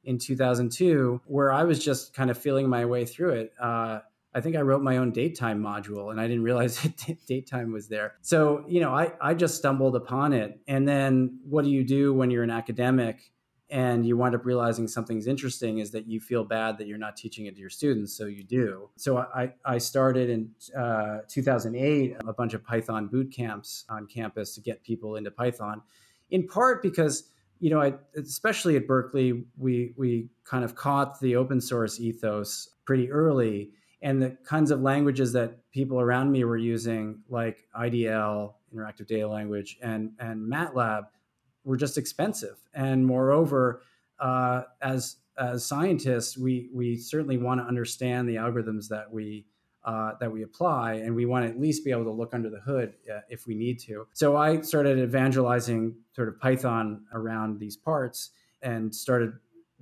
[0.04, 3.52] in 2002, where I was just kind of feeling my way through it.
[3.60, 4.00] Uh,
[4.34, 8.14] I think I wrote my own datetime module and I didn't realize that was there.
[8.20, 10.60] So, you know, I, I just stumbled upon it.
[10.68, 13.32] And then what do you do when you're an academic
[13.68, 17.16] and you wind up realizing something's interesting is that you feel bad that you're not
[17.16, 18.16] teaching it to your students.
[18.16, 18.90] So you do.
[18.96, 24.54] So I, I started in uh, 2008 a bunch of Python boot camps on campus
[24.54, 25.82] to get people into Python,
[26.30, 31.36] in part because you know, I, especially at Berkeley, we we kind of caught the
[31.36, 33.70] open source ethos pretty early,
[34.02, 39.28] and the kinds of languages that people around me were using, like IDL, interactive data
[39.28, 41.06] language, and and MATLAB,
[41.64, 42.56] were just expensive.
[42.74, 43.82] And moreover,
[44.18, 49.46] uh, as as scientists, we we certainly want to understand the algorithms that we
[49.84, 52.50] uh, that we apply, and we want to at least be able to look under
[52.50, 54.06] the hood uh, if we need to.
[54.12, 58.30] So I started evangelizing sort of Python around these parts
[58.62, 59.32] and started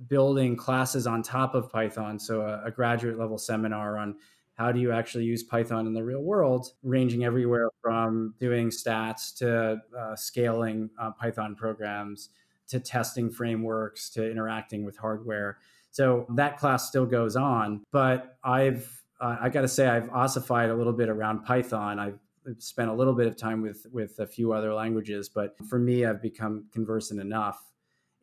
[0.07, 2.19] building classes on top of Python.
[2.19, 4.15] So a, a, graduate level seminar on
[4.55, 9.35] how do you actually use Python in the real world, ranging everywhere from doing stats
[9.37, 12.29] to uh, scaling uh, Python programs
[12.67, 15.57] to testing frameworks to interacting with hardware.
[15.91, 20.69] So that class still goes on, but I've uh, I got to say I've ossified
[20.69, 21.99] a little bit around Python.
[21.99, 22.19] I've
[22.57, 26.05] spent a little bit of time with with a few other languages, but for me,
[26.05, 27.61] I've become conversant enough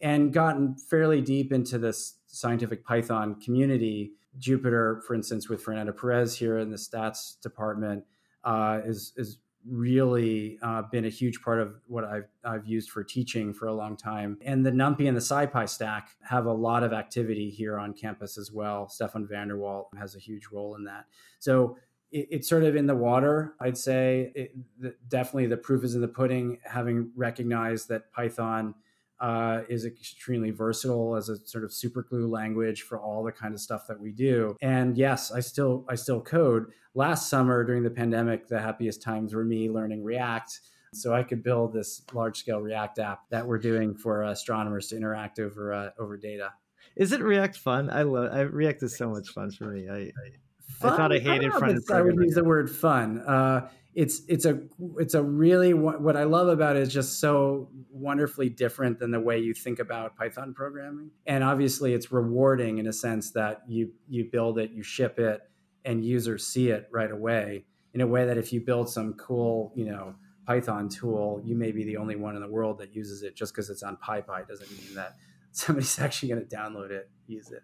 [0.03, 4.12] and gotten fairly deep into this scientific Python community.
[4.38, 8.05] Jupyter, for instance, with Fernando Perez here in the stats department,
[8.44, 13.05] uh, is is really uh, been a huge part of what I've, I've used for
[13.05, 14.38] teaching for a long time.
[14.42, 18.36] And the NumPy and the SciPy stack have a lot of activity here on campus
[18.36, 18.88] as well.
[18.88, 21.07] Stefan van der Walt has a huge role in that.
[21.38, 21.76] So
[22.11, 24.32] it, it's sort of in the water, I'd say.
[24.34, 28.74] It, definitely the proof is in the pudding, having recognized that Python
[29.22, 33.54] uh, is extremely versatile as a sort of super glue language for all the kind
[33.54, 34.56] of stuff that we do.
[34.60, 36.66] And yes, I still I still code.
[36.94, 40.60] Last summer during the pandemic, the happiest times were me learning React.
[40.92, 44.96] So I could build this large scale React app that we're doing for astronomers to
[44.96, 46.50] interact over uh, over data.
[46.96, 47.90] Is it React fun?
[47.90, 49.88] I love I, React is so much fun for me.
[49.88, 51.82] I, I, I thought I hated front end.
[51.92, 53.20] I would use the word fun.
[53.20, 54.59] Uh, it's it's a
[54.99, 59.20] it's a really what I love about it is just so wonderfully different than the
[59.20, 61.11] way you think about Python programming.
[61.26, 65.43] And obviously, it's rewarding in a sense that you you build it, you ship it,
[65.84, 67.64] and users see it right away.
[67.95, 70.14] In a way that if you build some cool, you know,
[70.47, 73.36] Python tool, you may be the only one in the world that uses it.
[73.36, 75.16] Just because it's on PyPI doesn't mean that
[75.53, 77.62] somebody's actually going to download it, use it.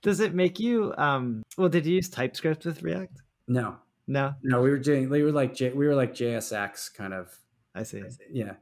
[0.00, 0.94] Does it make you?
[0.96, 3.22] Um, well, did you use TypeScript with React?
[3.48, 3.78] No.
[4.06, 7.30] No, no, we were doing we were like J, we were like JSX kind of.
[7.74, 8.02] I see.
[8.30, 8.54] Yeah.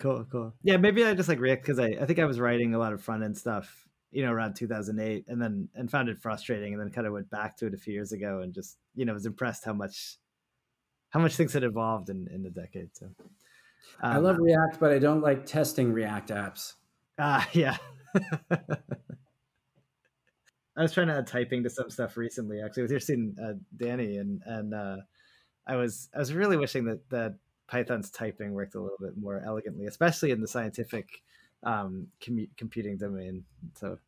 [0.00, 0.54] Cool, cool.
[0.62, 2.94] Yeah, maybe I just like React because I, I think I was writing a lot
[2.94, 6.80] of front end stuff, you know, around 2008, and then and found it frustrating, and
[6.80, 9.12] then kind of went back to it a few years ago, and just you know
[9.12, 10.16] was impressed how much
[11.10, 12.96] how much things had evolved in in the decade.
[12.96, 13.06] So
[14.02, 16.74] um, I love React, but I don't like testing React apps.
[17.18, 17.76] Ah, uh, yeah.
[20.76, 23.54] I was trying to add typing to some stuff recently, actually, with your student uh,
[23.76, 24.96] Danny, and and uh,
[25.66, 27.34] I was I was really wishing that that
[27.66, 31.22] Python's typing worked a little bit more elegantly, especially in the scientific
[31.62, 33.44] um, com- computing domain.
[33.74, 33.98] So,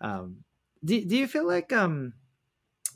[0.00, 0.36] um,
[0.84, 2.12] do do you feel like um,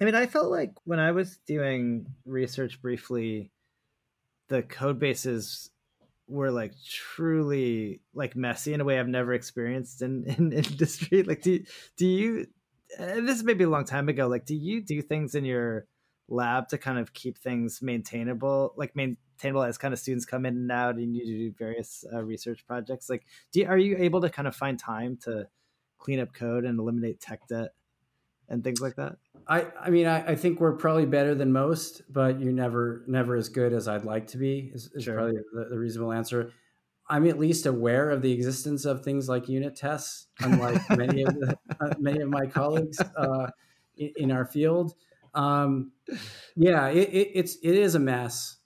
[0.00, 3.50] I mean, I felt like when I was doing research briefly,
[4.48, 5.70] the code bases
[6.26, 11.22] were like truly like messy in a way I've never experienced in, in industry.
[11.22, 11.62] Like, do
[11.96, 12.46] do you
[12.98, 14.26] this is maybe a long time ago.
[14.26, 15.86] Like, do you do things in your
[16.28, 20.54] lab to kind of keep things maintainable, like maintainable as kind of students come in
[20.54, 23.10] and out, and you do various uh, research projects?
[23.10, 25.48] Like, do you, are you able to kind of find time to
[25.98, 27.70] clean up code and eliminate tech debt
[28.48, 29.16] and things like that?
[29.46, 33.36] I, I mean, I, I think we're probably better than most, but you're never, never
[33.36, 34.70] as good as I'd like to be.
[34.72, 35.14] Is, is sure.
[35.14, 36.52] probably the, the reasonable answer.
[37.08, 41.34] I'm at least aware of the existence of things like unit tests, unlike many of
[41.34, 43.50] the, uh, many of my colleagues uh,
[43.96, 44.94] in, in, our field.
[45.34, 45.92] Um,
[46.56, 48.56] yeah, it, it, it's it is a mess,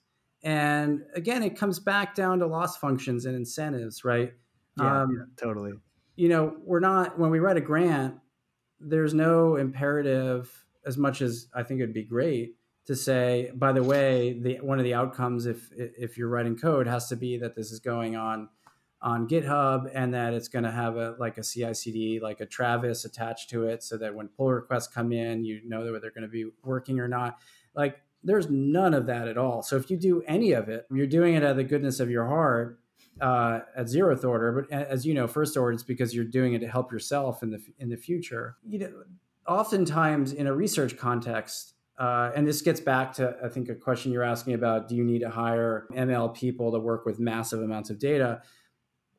[0.43, 4.31] and again, it comes back down to loss functions and incentives, right?
[4.77, 5.73] Yeah, um, yeah, totally.
[6.15, 8.15] You know, we're not when we write a grant.
[8.79, 10.49] There's no imperative
[10.85, 12.55] as much as I think it'd be great
[12.89, 16.87] to say, by the way, the one of the outcomes if if you're writing code
[16.87, 18.49] has to be that this is going on
[18.99, 23.05] on GitHub and that it's going to have a like a CI/CD, like a Travis
[23.05, 26.23] attached to it, so that when pull requests come in, you know whether they're going
[26.23, 27.37] to be working or not.
[27.75, 29.61] Like there's none of that at all.
[29.61, 32.09] So if you do any of it, you're doing it out of the goodness of
[32.09, 32.79] your heart
[33.21, 34.65] uh, at zeroth order.
[34.67, 37.51] But as you know, first order, it's because you're doing it to help yourself in
[37.51, 38.57] the in the future.
[38.67, 39.03] You know,
[39.47, 44.13] oftentimes in a research context, uh, and this gets back to, I think, a question
[44.13, 47.89] you're asking about do you need to hire ML people to work with massive amounts
[47.89, 48.41] of data?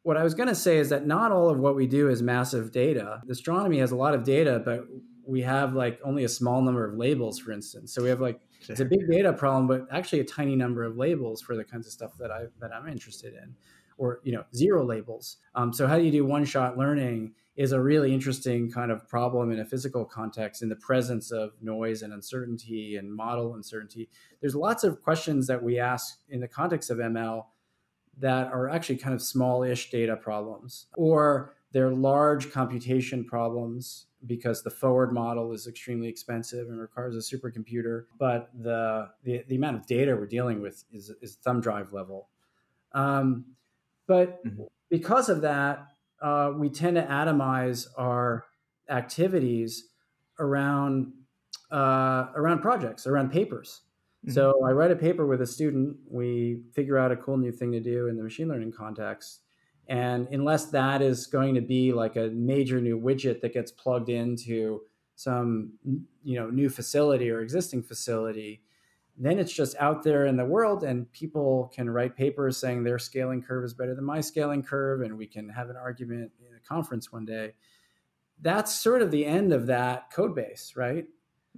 [0.02, 2.22] What I was going to say is that not all of what we do is
[2.22, 3.20] massive data.
[3.28, 4.86] Astronomy has a lot of data, but
[5.26, 7.92] we have like only a small number of labels, for instance.
[7.92, 10.96] So we have like it's a big data problem, but actually a tiny number of
[10.96, 13.54] labels for the kinds of stuff that I that I'm interested in,
[13.98, 15.36] or you know, zero labels.
[15.54, 19.06] Um, so how do you do one shot learning is a really interesting kind of
[19.06, 24.08] problem in a physical context in the presence of noise and uncertainty and model uncertainty.
[24.40, 27.44] There's lots of questions that we ask in the context of ML
[28.16, 34.70] that are actually kind of small-ish data problems or they're large computation problems because the
[34.70, 39.86] forward model is extremely expensive and requires a supercomputer but the the, the amount of
[39.86, 42.28] data we're dealing with is, is thumb drive level
[42.92, 43.44] um,
[44.06, 44.62] but mm-hmm.
[44.88, 45.86] because of that
[46.20, 48.46] uh, we tend to atomize our
[48.88, 49.88] activities
[50.38, 51.12] around
[51.70, 53.82] uh, around projects, around papers.
[54.24, 54.34] Mm-hmm.
[54.34, 55.96] So I write a paper with a student.
[56.08, 59.40] We figure out a cool new thing to do in the machine learning context.
[59.88, 64.08] And unless that is going to be like a major new widget that gets plugged
[64.08, 64.82] into
[65.16, 65.72] some
[66.22, 68.62] you know new facility or existing facility,
[69.22, 72.98] then it's just out there in the world and people can write papers saying their
[72.98, 76.56] scaling curve is better than my scaling curve and we can have an argument in
[76.56, 77.52] a conference one day
[78.40, 81.06] that's sort of the end of that code base right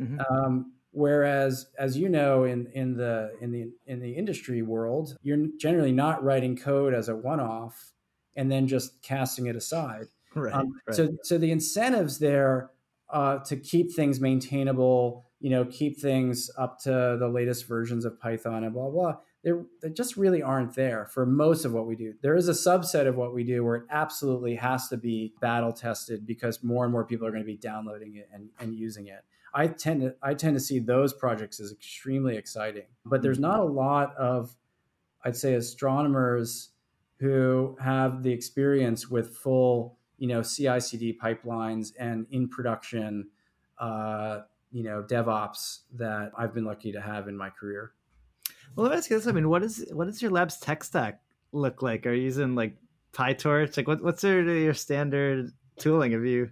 [0.01, 0.19] mm-hmm.
[0.31, 5.47] um, Whereas, as you know, in, in the in the in the industry world, you're
[5.59, 7.93] generally not writing code as a one-off
[8.37, 10.07] and then just casting it aside.
[10.35, 10.53] Right.
[10.53, 10.95] Um, right.
[10.95, 12.71] So, so the incentives there
[13.09, 18.19] uh, to keep things maintainable, you know, keep things up to the latest versions of
[18.19, 19.17] Python and blah blah.
[19.43, 19.51] They,
[19.83, 22.15] they just really aren't there for most of what we do.
[22.23, 25.73] There is a subset of what we do where it absolutely has to be battle
[25.73, 29.09] tested because more and more people are going to be downloading it and, and using
[29.09, 29.25] it.
[29.53, 32.87] I tend to I tend to see those projects as extremely exciting.
[33.05, 34.57] But there's not a lot of
[35.25, 36.71] I'd say astronomers
[37.19, 43.29] who have the experience with full you know CI/CD pipelines and in production,
[43.79, 47.93] uh, you know DevOps that I've been lucky to have in my career.
[48.75, 50.83] Well, let me ask you this: I mean, what is what does your lab's tech
[50.83, 51.21] stack
[51.53, 52.07] look like?
[52.07, 52.77] Are you using like
[53.13, 53.77] PyTorch?
[53.77, 56.13] Like, what, what's your, your standard tooling?
[56.13, 56.51] Have you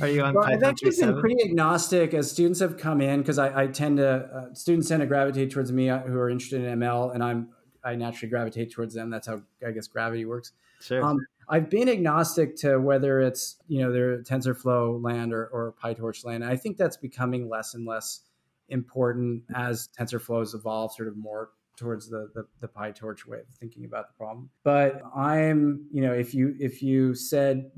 [0.00, 0.34] are you on?
[0.34, 3.98] Well, I've actually been pretty agnostic as students have come in because I, I, tend
[3.98, 7.22] to uh, students tend to gravitate towards me uh, who are interested in ML, and
[7.22, 7.48] I'm
[7.84, 9.10] I naturally gravitate towards them.
[9.10, 10.52] That's how I guess gravity works.
[10.80, 11.04] Sure.
[11.04, 11.18] Um,
[11.48, 16.44] I've been agnostic to whether it's you know their TensorFlow land or, or PyTorch land.
[16.44, 18.20] I think that's becoming less and less
[18.68, 23.48] important as TensorFlow has evolved sort of more towards the, the, the PyTorch way of
[23.60, 24.50] thinking about the problem.
[24.62, 27.70] But I'm you know if you if you said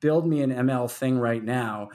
[0.00, 1.88] build me an ML thing right now,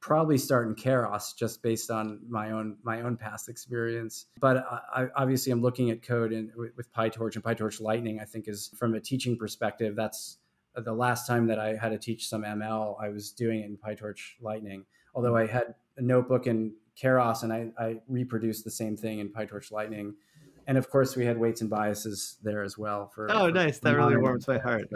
[0.00, 4.26] probably start in Keras just based on my own my own past experience.
[4.40, 8.20] But I, obviously, I'm looking at code and with PyTorch and PyTorch Lightning.
[8.20, 10.38] I think is from a teaching perspective, that's
[10.74, 12.96] the last time that I had to teach some ML.
[13.02, 14.84] I was doing it in PyTorch Lightning,
[15.14, 19.32] although I had a notebook in Keras and I, I reproduced the same thing in
[19.32, 20.14] PyTorch Lightning
[20.66, 23.78] and of course we had weights and biases there as well for oh for nice.
[23.78, 24.88] That really warms my heart.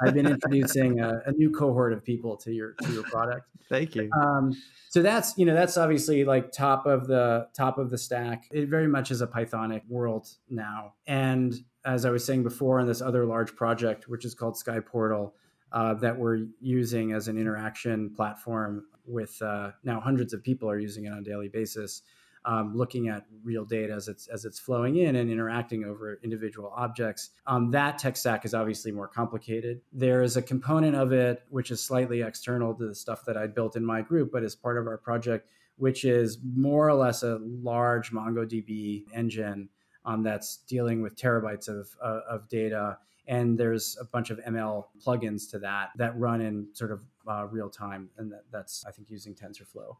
[0.00, 3.46] I've been introducing a, a, new cohort of people to your to your product.
[3.68, 4.10] Thank you.
[4.12, 4.56] Um,
[4.88, 8.48] so that's you know that's obviously like top of the top of the stack.
[8.50, 10.94] It very much is a pythonic world now.
[11.06, 11.54] And
[11.84, 15.32] as i was saying before in this other large project which is called SkyPortal
[15.72, 20.78] uh, that we're using as an interaction platform with uh, now hundreds of people are
[20.78, 22.02] using it on a daily basis
[22.44, 26.72] um, looking at real data as it's as it's flowing in and interacting over individual
[26.74, 27.30] objects.
[27.46, 29.80] Um, that tech stack is obviously more complicated.
[29.92, 33.46] There is a component of it which is slightly external to the stuff that I
[33.46, 37.22] built in my group, but is part of our project, which is more or less
[37.22, 39.68] a large MongoDB engine
[40.04, 42.98] um, that's dealing with terabytes of, uh, of data.
[43.26, 47.46] And there's a bunch of ML plugins to that that run in sort of uh,
[47.46, 48.10] real time.
[48.16, 49.96] And that, that's, I think, using TensorFlow.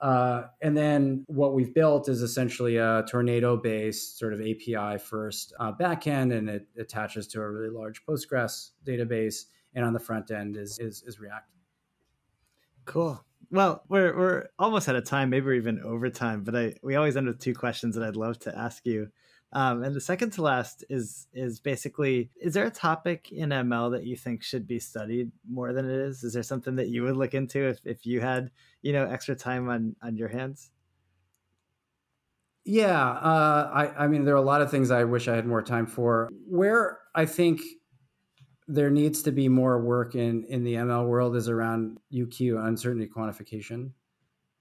[0.00, 5.52] Uh, and then what we've built is essentially a tornado based sort of API first
[5.60, 9.44] uh, backend, and it attaches to a really large Postgres database.
[9.74, 11.48] And on the front end is, is, is React.
[12.86, 13.24] Cool.
[13.52, 16.96] Well, we're, we're almost out of time, maybe we're even over time, but I, we
[16.96, 19.08] always end with two questions that I'd love to ask you.
[19.52, 23.90] Um, and the second to last is is basically: is there a topic in ML
[23.92, 26.22] that you think should be studied more than it is?
[26.22, 28.50] Is there something that you would look into if, if you had
[28.82, 30.70] you know extra time on on your hands?
[32.64, 35.46] Yeah, uh, I I mean there are a lot of things I wish I had
[35.46, 36.28] more time for.
[36.46, 37.60] Where I think
[38.68, 43.10] there needs to be more work in in the ML world is around UQ uncertainty
[43.12, 43.90] quantification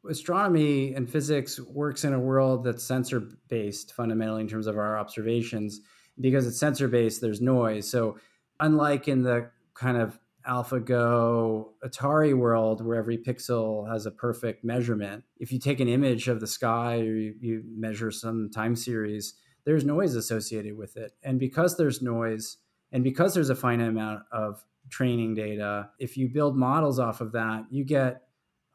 [0.09, 4.97] astronomy and physics works in a world that's sensor based fundamentally in terms of our
[4.97, 5.81] observations
[6.19, 8.17] because it's sensor based there's noise so
[8.59, 15.23] unlike in the kind of AlphaGo Atari world where every pixel has a perfect measurement,
[15.37, 19.35] if you take an image of the sky or you, you, measure some time series,
[19.65, 21.11] there's noise associated with it.
[21.23, 22.57] And because there's noise,
[22.91, 27.33] and because there's a finite amount of training data, if you build models off of
[27.33, 28.23] that, you get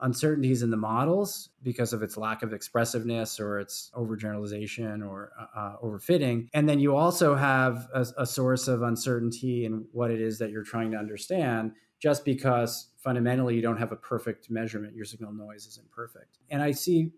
[0.04, 5.58] uncertainties in the models because of its lack of expressiveness or its overgeneralization or uh,
[5.58, 6.46] uh, overfitting.
[6.52, 10.50] And then you also have a, a, source of uncertainty in what it is that
[10.50, 14.94] you're trying to understand, just because fundamentally you don't have a perfect measurement.
[14.94, 16.36] Your signal noise isn't perfect.
[16.50, 17.10] And I see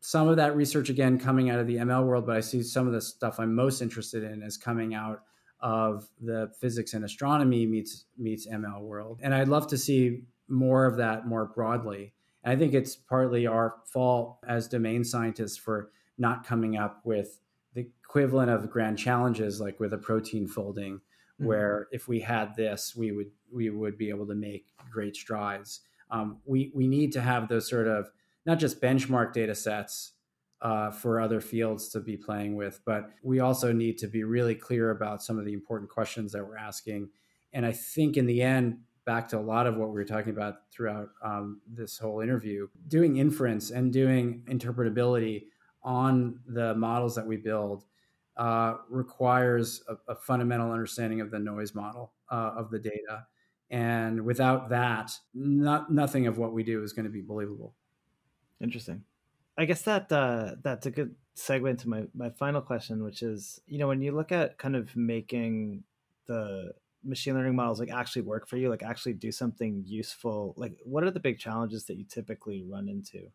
[0.00, 2.88] some of that research again coming out of the ML world, but I see some
[2.88, 5.22] of the stuff I'm most interested in is coming out
[5.60, 9.20] of the physics and astronomy meets meets ML world.
[9.22, 12.14] And I'd love to see more of that more broadly
[12.44, 17.40] I think it's partly our fault as domain scientists for not coming up with
[17.74, 21.46] the equivalent of grand challenges, like with a protein folding, mm-hmm.
[21.46, 25.80] where if we had this, we would we would be able to make great strides.
[26.10, 28.10] Um, we we need to have those sort of
[28.44, 30.12] not just benchmark data sets
[30.60, 34.54] uh, for other fields to be playing with, but we also need to be really
[34.54, 37.08] clear about some of the important questions that we're asking.
[37.52, 40.32] And I think in the end, back to a lot of what we were talking
[40.32, 45.44] about throughout um, this whole interview doing inference and doing interpretability
[45.82, 47.84] on the models that we build
[48.36, 53.26] uh, requires a, a, fundamental understanding of the noise model uh, of the data.
[53.70, 57.74] And without that, not, nothing of what we do is going to be believable.
[58.60, 59.04] Interesting.
[59.58, 63.60] I guess that uh, that's a good segue into my, my final question, which is,
[63.66, 65.84] you know, when you look at kind of making
[66.26, 66.72] the
[67.04, 71.04] machine learning models like actually work for you, like actually do something useful, like what
[71.04, 73.30] are the big challenges that you typically run into?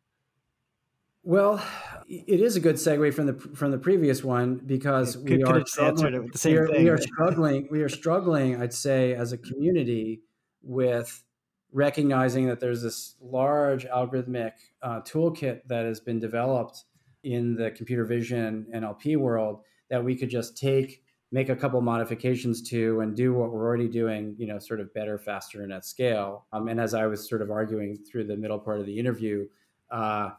[1.23, 1.61] Well,
[2.07, 6.31] it is a good segue from the from the previous one because we are struggling,
[6.45, 7.67] we are, we are struggling.
[7.69, 8.61] We are struggling.
[8.61, 10.21] I'd say as a community
[10.61, 11.23] with
[11.73, 16.85] recognizing that there's this large algorithmic uh, toolkit that has been developed
[17.23, 22.61] in the computer vision NLP world that we could just take, make a couple modifications
[22.69, 25.85] to, and do what we're already doing, you know, sort of better, faster, and at
[25.85, 26.45] scale.
[26.53, 29.47] Um, and as I was sort of arguing through the middle part of the interview,
[29.91, 30.31] uh,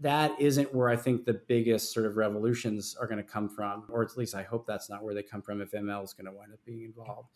[0.00, 3.84] that isn't where I think the biggest sort of revolutions are going to come from,
[3.88, 6.26] or at least I hope that's not where they come from if ML is going
[6.26, 7.30] to wind up being involved.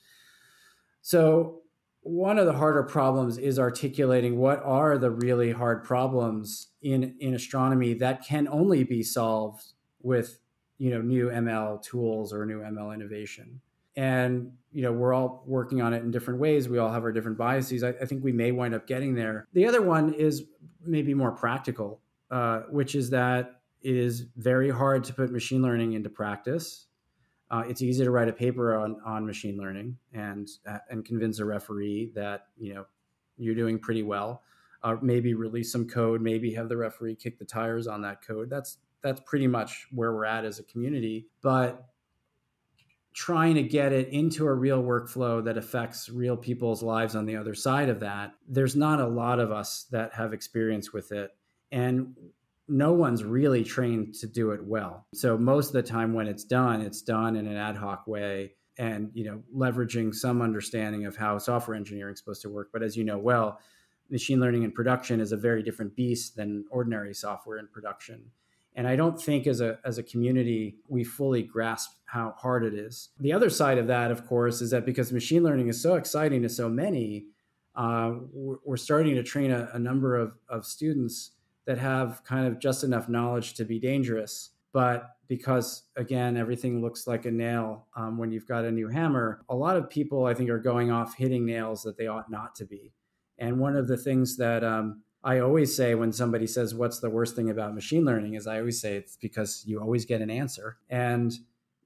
[1.01, 1.63] So
[2.03, 7.35] one of the harder problems is articulating what are the really hard problems in in
[7.35, 10.39] astronomy that can only be solved with
[10.83, 13.61] you know new ml tools or new ml innovation.
[13.95, 16.69] And you know we're all working on it in different ways.
[16.69, 17.83] We all have our different biases.
[17.83, 19.47] I, I think we may wind up getting there.
[19.53, 20.45] The other one is
[20.85, 22.01] maybe more practical
[22.33, 26.87] uh, which is that it is very hard to put machine learning into practice.
[27.51, 31.39] Uh, it's easy to write a paper on, on machine learning and uh, and convince
[31.39, 32.87] a referee that you know
[33.37, 34.43] you're doing pretty well.
[34.83, 38.49] Uh, maybe release some code, maybe have the referee kick the tires on that code.
[38.49, 41.29] That's that's pretty much where we're at as a community.
[41.43, 41.85] But
[43.15, 47.37] trying to get it into a real workflow that affects real people's lives on the
[47.37, 51.31] other side of that, there's not a lot of us that have experience with it.
[51.71, 52.15] And
[52.69, 55.07] no one's really trained to do it well.
[55.15, 58.53] So most of the time when it's done, it's done in an ad hoc way
[58.79, 62.71] and you know leveraging some understanding of how software engineering is supposed to work.
[62.73, 63.61] But as you know well,
[64.11, 68.31] machine learning in production is a very different beast than ordinary software in production.
[68.75, 72.75] And I don't think as a as a community we fully grasp how hard it
[72.75, 73.09] is.
[73.21, 76.43] The other side of that, of course, is that because machine learning is so exciting
[76.43, 77.27] to so many,
[77.75, 81.31] uh, we're, starting to train a, a number of, of students
[81.65, 84.51] that have kind of just enough knowledge to be dangerous.
[84.75, 89.43] But because, again, everything looks like a nail um, when you've got a new hammer,
[89.49, 92.55] a lot of people, I think, are going off hitting nails that they ought not
[92.57, 92.93] to be.
[93.39, 97.11] And one of the things that um, I always say when somebody says, What's the
[97.11, 98.35] worst thing about machine learning?
[98.35, 100.79] is I always say it's because you always get an answer.
[100.91, 101.33] And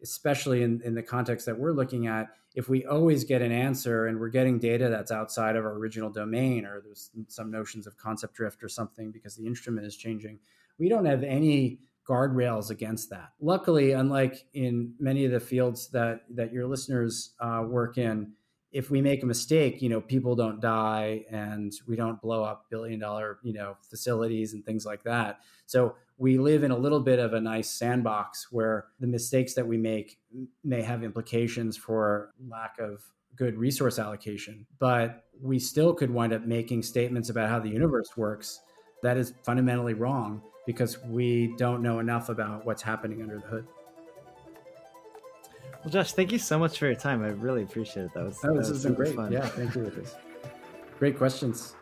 [0.03, 4.07] especially in, in the context that we're looking at, if we always get an answer
[4.07, 7.99] and we're getting data that's outside of our original domain, or there's some notions of
[7.99, 10.39] concept drift or something because the instrument is changing,
[10.79, 13.33] we don't have any guardrails against that.
[13.41, 18.33] Luckily, unlike in many of the fields that that your listeners uh, work in,
[18.77, 22.67] if we make a mistake, you know, people don't die and we don't blow up
[22.69, 25.41] billion dollar, you know, facilities and things like that.
[25.65, 29.67] So we live in a little bit of a nice sandbox where the mistakes that
[29.67, 30.19] we make
[30.63, 33.03] may have implications for lack of
[33.35, 38.15] good resource allocation, but we still could wind up making statements about how the universe
[38.15, 38.61] works
[39.03, 43.67] that is fundamentally wrong because we don't know enough about what's happening under the hood.
[45.87, 47.23] Well, Josh, thank you so much for your time.
[47.23, 48.15] I really appreciate it.
[48.15, 49.15] That was, oh, that this was has been great.
[49.15, 49.31] Fun.
[49.31, 50.17] Yeah, thank you, Lukas.
[50.99, 51.77] Great questions.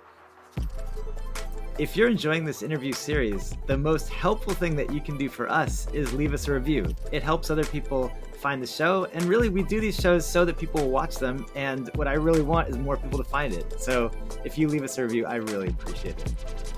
[1.78, 5.48] If you're enjoying this interview series, the most helpful thing that you can do for
[5.48, 6.94] us is leave us a review.
[7.12, 10.58] It helps other people find the show, and really, we do these shows so that
[10.58, 11.46] people will watch them.
[11.54, 13.80] And what I really want is more people to find it.
[13.80, 14.10] So
[14.44, 16.73] if you leave us a review, I really appreciate it.